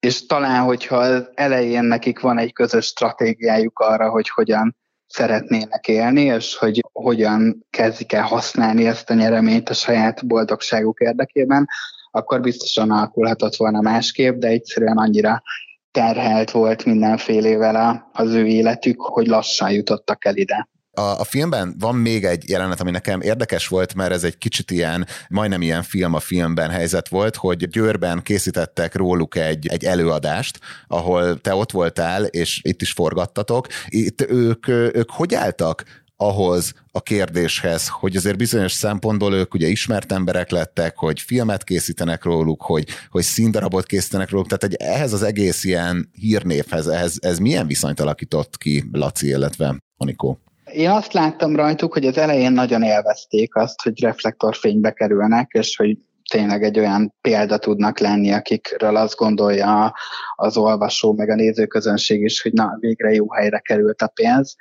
és 0.00 0.26
talán, 0.26 0.64
hogyha 0.64 0.96
az 0.96 1.30
elején 1.34 1.84
nekik 1.84 2.20
van 2.20 2.38
egy 2.38 2.52
közös 2.52 2.86
stratégiájuk 2.86 3.78
arra, 3.78 4.10
hogy 4.10 4.28
hogyan 4.28 4.76
szeretnének 5.06 5.88
élni, 5.88 6.20
és 6.20 6.56
hogy 6.56 6.84
hogyan 6.92 7.66
kezdik 7.70 8.12
el 8.12 8.22
használni 8.22 8.86
ezt 8.86 9.10
a 9.10 9.14
nyereményt 9.14 9.68
a 9.68 9.74
saját 9.74 10.26
boldogságuk 10.26 11.00
érdekében, 11.00 11.68
akkor 12.10 12.40
biztosan 12.40 12.90
alakulhatott 12.90 13.56
volna 13.56 13.80
másképp, 13.80 14.38
de 14.38 14.48
egyszerűen 14.48 14.96
annyira 14.96 15.42
terhelt 15.90 16.50
volt 16.50 16.84
mindenfélével 16.84 18.08
az 18.12 18.32
ő 18.32 18.46
életük, 18.46 19.00
hogy 19.00 19.26
lassan 19.26 19.70
jutottak 19.70 20.24
el 20.24 20.36
ide. 20.36 20.68
A, 20.98 21.20
a 21.20 21.24
filmben 21.24 21.74
van 21.78 21.94
még 21.94 22.24
egy 22.24 22.48
jelenet, 22.48 22.80
ami 22.80 22.90
nekem 22.90 23.20
érdekes 23.20 23.68
volt, 23.68 23.94
mert 23.94 24.12
ez 24.12 24.24
egy 24.24 24.38
kicsit 24.38 24.70
ilyen, 24.70 25.06
majdnem 25.28 25.62
ilyen 25.62 25.82
film 25.82 26.14
a 26.14 26.20
filmben 26.20 26.70
helyzet 26.70 27.08
volt, 27.08 27.36
hogy 27.36 27.68
Győrben 27.68 28.22
készítettek 28.22 28.94
róluk 28.94 29.36
egy, 29.36 29.66
egy 29.66 29.84
előadást, 29.84 30.58
ahol 30.86 31.40
te 31.40 31.54
ott 31.54 31.70
voltál, 31.70 32.24
és 32.24 32.60
itt 32.62 32.82
is 32.82 32.92
forgattatok. 32.92 33.66
Itt 33.86 34.20
ők, 34.30 34.68
ők 34.68 35.10
hogy 35.10 35.34
álltak 35.34 35.84
ahhoz 36.16 36.72
a 36.90 37.02
kérdéshez, 37.02 37.88
hogy 37.88 38.16
azért 38.16 38.36
bizonyos 38.36 38.72
szempontból 38.72 39.34
ők 39.34 39.54
ugye 39.54 39.66
ismert 39.66 40.12
emberek 40.12 40.50
lettek, 40.50 40.96
hogy 40.96 41.20
filmet 41.20 41.64
készítenek 41.64 42.24
róluk, 42.24 42.62
hogy, 42.62 42.88
hogy 43.10 43.22
színdarabot 43.22 43.86
készítenek 43.86 44.30
róluk, 44.30 44.46
tehát 44.46 44.64
egy, 44.64 44.74
ehhez 44.74 45.12
az 45.12 45.22
egész 45.22 45.64
ilyen 45.64 46.10
hírnévhez, 46.12 46.86
ehhez, 46.86 47.16
ez 47.20 47.38
milyen 47.38 47.66
viszonyt 47.66 48.00
alakított 48.00 48.58
ki 48.58 48.84
Laci, 48.92 49.26
illetve 49.26 49.76
Anikó? 49.96 50.40
Én 50.76 50.90
azt 50.90 51.12
láttam 51.12 51.56
rajtuk, 51.56 51.92
hogy 51.92 52.06
az 52.06 52.18
elején 52.18 52.52
nagyon 52.52 52.82
élvezték 52.82 53.54
azt, 53.54 53.82
hogy 53.82 54.00
reflektorfénybe 54.00 54.92
kerülnek, 54.92 55.50
és 55.52 55.76
hogy 55.76 55.98
tényleg 56.30 56.62
egy 56.62 56.78
olyan 56.78 57.14
példa 57.20 57.58
tudnak 57.58 57.98
lenni, 57.98 58.32
akikről 58.32 58.96
azt 58.96 59.16
gondolja 59.16 59.94
az 60.34 60.56
olvasó, 60.56 61.12
meg 61.12 61.28
a 61.28 61.34
nézőközönség 61.34 62.22
is, 62.22 62.42
hogy 62.42 62.52
na, 62.52 62.76
végre 62.80 63.12
jó 63.12 63.32
helyre 63.32 63.58
került 63.58 64.02
a 64.02 64.06
pénz 64.06 64.56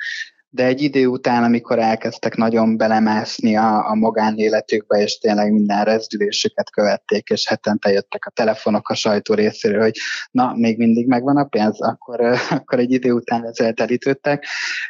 de 0.56 0.65
egy 0.65 0.82
idő 0.82 1.06
után, 1.08 1.44
amikor 1.44 1.80
elkezdtek 1.80 2.36
nagyon 2.36 2.78
belemászni 2.78 3.56
a, 3.56 3.89
a 3.89 3.96
magánéletükbe, 3.96 4.98
és 5.02 5.18
tényleg 5.18 5.52
minden 5.52 5.84
rezdülésüket 5.84 6.70
követték, 6.70 7.30
és 7.30 7.48
hetente 7.48 7.91
jöttek 7.91 8.26
a 8.26 8.30
telefonok 8.30 8.89
a 8.89 8.96
sajtó 8.96 9.34
részéről, 9.34 9.82
hogy 9.82 9.98
na, 10.32 10.54
még 10.56 10.78
mindig 10.78 11.08
megvan 11.08 11.38
a 11.38 11.44
pénz, 11.44 11.82
akkor, 11.82 12.20
akkor 12.50 12.80
egy 12.80 12.91
idő 12.91 13.12
után 13.12 13.46
ezzel 13.46 13.74
telítődtek, 13.74 14.46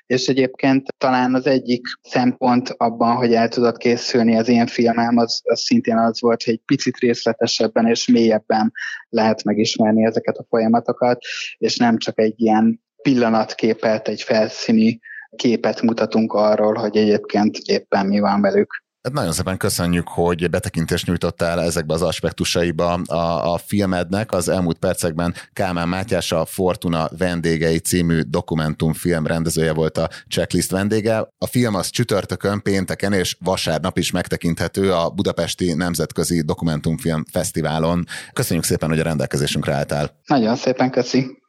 és 0.05 0.27
egyébként 0.27 0.93
talán 0.97 1.33
az 1.35 1.47
egyik 1.47 1.87
szempont 2.01 2.69
abban, 2.77 3.15
hogy 3.15 3.33
el 3.33 3.49
tudott 3.49 3.77
készülni 3.77 4.37
az 4.37 4.47
én 4.47 4.67
filmem, 4.67 5.17
az, 5.17 5.41
az 5.43 5.59
szintén 5.59 5.97
az 5.97 6.21
volt, 6.21 6.43
hogy 6.43 6.53
egy 6.53 6.61
picit 6.65 6.97
részletesebben 6.97 7.87
és 7.87 8.07
mélyebben 8.07 8.71
lehet 9.09 9.43
megismerni 9.43 10.05
ezeket 10.05 10.37
a 10.37 10.45
folyamatokat, 10.49 11.17
és 11.57 11.77
nem 11.77 11.97
csak 11.97 12.19
egy 12.19 12.33
ilyen 12.37 12.83
pillanatképet, 13.01 14.07
egy 14.07 14.21
felszíni 14.21 14.99
képet 15.35 15.81
mutatunk 15.81 16.33
arról, 16.33 16.73
hogy 16.73 16.97
egyébként 16.97 17.57
éppen 17.57 18.05
mi 18.05 18.19
van 18.19 18.41
velük. 18.41 18.83
Hát 19.05 19.13
nagyon 19.13 19.31
szépen 19.31 19.57
köszönjük, 19.57 20.07
hogy 20.07 20.49
betekintést 20.49 21.05
nyújtottál 21.05 21.61
ezekbe 21.61 21.93
az 21.93 22.01
aspektusaiba 22.01 22.93
a, 22.93 23.53
a 23.53 23.57
filmednek. 23.57 24.31
Az 24.31 24.49
elmúlt 24.49 24.77
percekben 24.77 25.33
Kálmán 25.53 25.87
Mátyás 25.87 26.31
a 26.31 26.45
Fortuna 26.45 27.09
vendégei 27.17 27.77
című 27.77 28.21
dokumentumfilm 28.21 29.27
rendezője 29.27 29.73
volt 29.73 29.97
a 29.97 30.09
checklist 30.27 30.71
vendége. 30.71 31.27
A 31.37 31.47
film 31.47 31.75
az 31.75 31.89
csütörtökön, 31.89 32.61
pénteken 32.61 33.13
és 33.13 33.37
vasárnap 33.39 33.97
is 33.97 34.11
megtekinthető 34.11 34.93
a 34.93 35.09
Budapesti 35.09 35.73
Nemzetközi 35.73 36.41
Dokumentumfilm 36.41 37.23
Fesztiválon. 37.31 38.05
Köszönjük 38.33 38.65
szépen, 38.65 38.89
hogy 38.89 38.99
a 38.99 39.03
rendelkezésünkre 39.03 39.73
álltál. 39.73 40.19
Nagyon 40.27 40.55
szépen 40.55 40.91
köszi. 40.91 41.43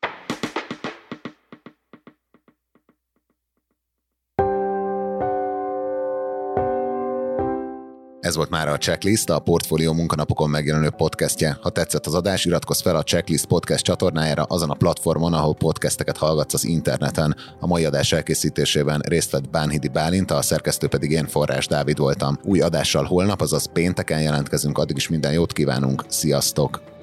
Ez 8.26 8.36
volt 8.36 8.50
már 8.50 8.68
a 8.68 8.78
Checklist, 8.78 9.30
a 9.30 9.38
Portfolio 9.38 9.92
munkanapokon 9.92 10.50
megjelenő 10.50 10.90
podcastje. 10.90 11.58
Ha 11.62 11.70
tetszett 11.70 12.06
az 12.06 12.14
adás, 12.14 12.44
iratkozz 12.44 12.80
fel 12.80 12.96
a 12.96 13.02
Checklist 13.02 13.46
podcast 13.46 13.84
csatornájára 13.84 14.42
azon 14.42 14.70
a 14.70 14.74
platformon, 14.74 15.32
ahol 15.32 15.54
podcasteket 15.54 16.16
hallgatsz 16.16 16.54
az 16.54 16.64
interneten. 16.64 17.36
A 17.60 17.66
mai 17.66 17.84
adás 17.84 18.12
elkészítésében 18.12 19.00
részt 19.08 19.30
vett 19.30 19.50
Bánhidi 19.50 19.88
Bálint, 19.88 20.30
a 20.30 20.42
szerkesztő 20.42 20.88
pedig 20.88 21.10
én 21.10 21.26
Forrás 21.26 21.66
Dávid 21.66 21.98
voltam. 21.98 22.38
Új 22.42 22.60
adással 22.60 23.04
holnap, 23.04 23.40
azaz 23.40 23.70
pénteken 23.72 24.22
jelentkezünk, 24.22 24.78
addig 24.78 24.96
is 24.96 25.08
minden 25.08 25.32
jót 25.32 25.52
kívánunk, 25.52 26.04
sziasztok! 26.08 26.95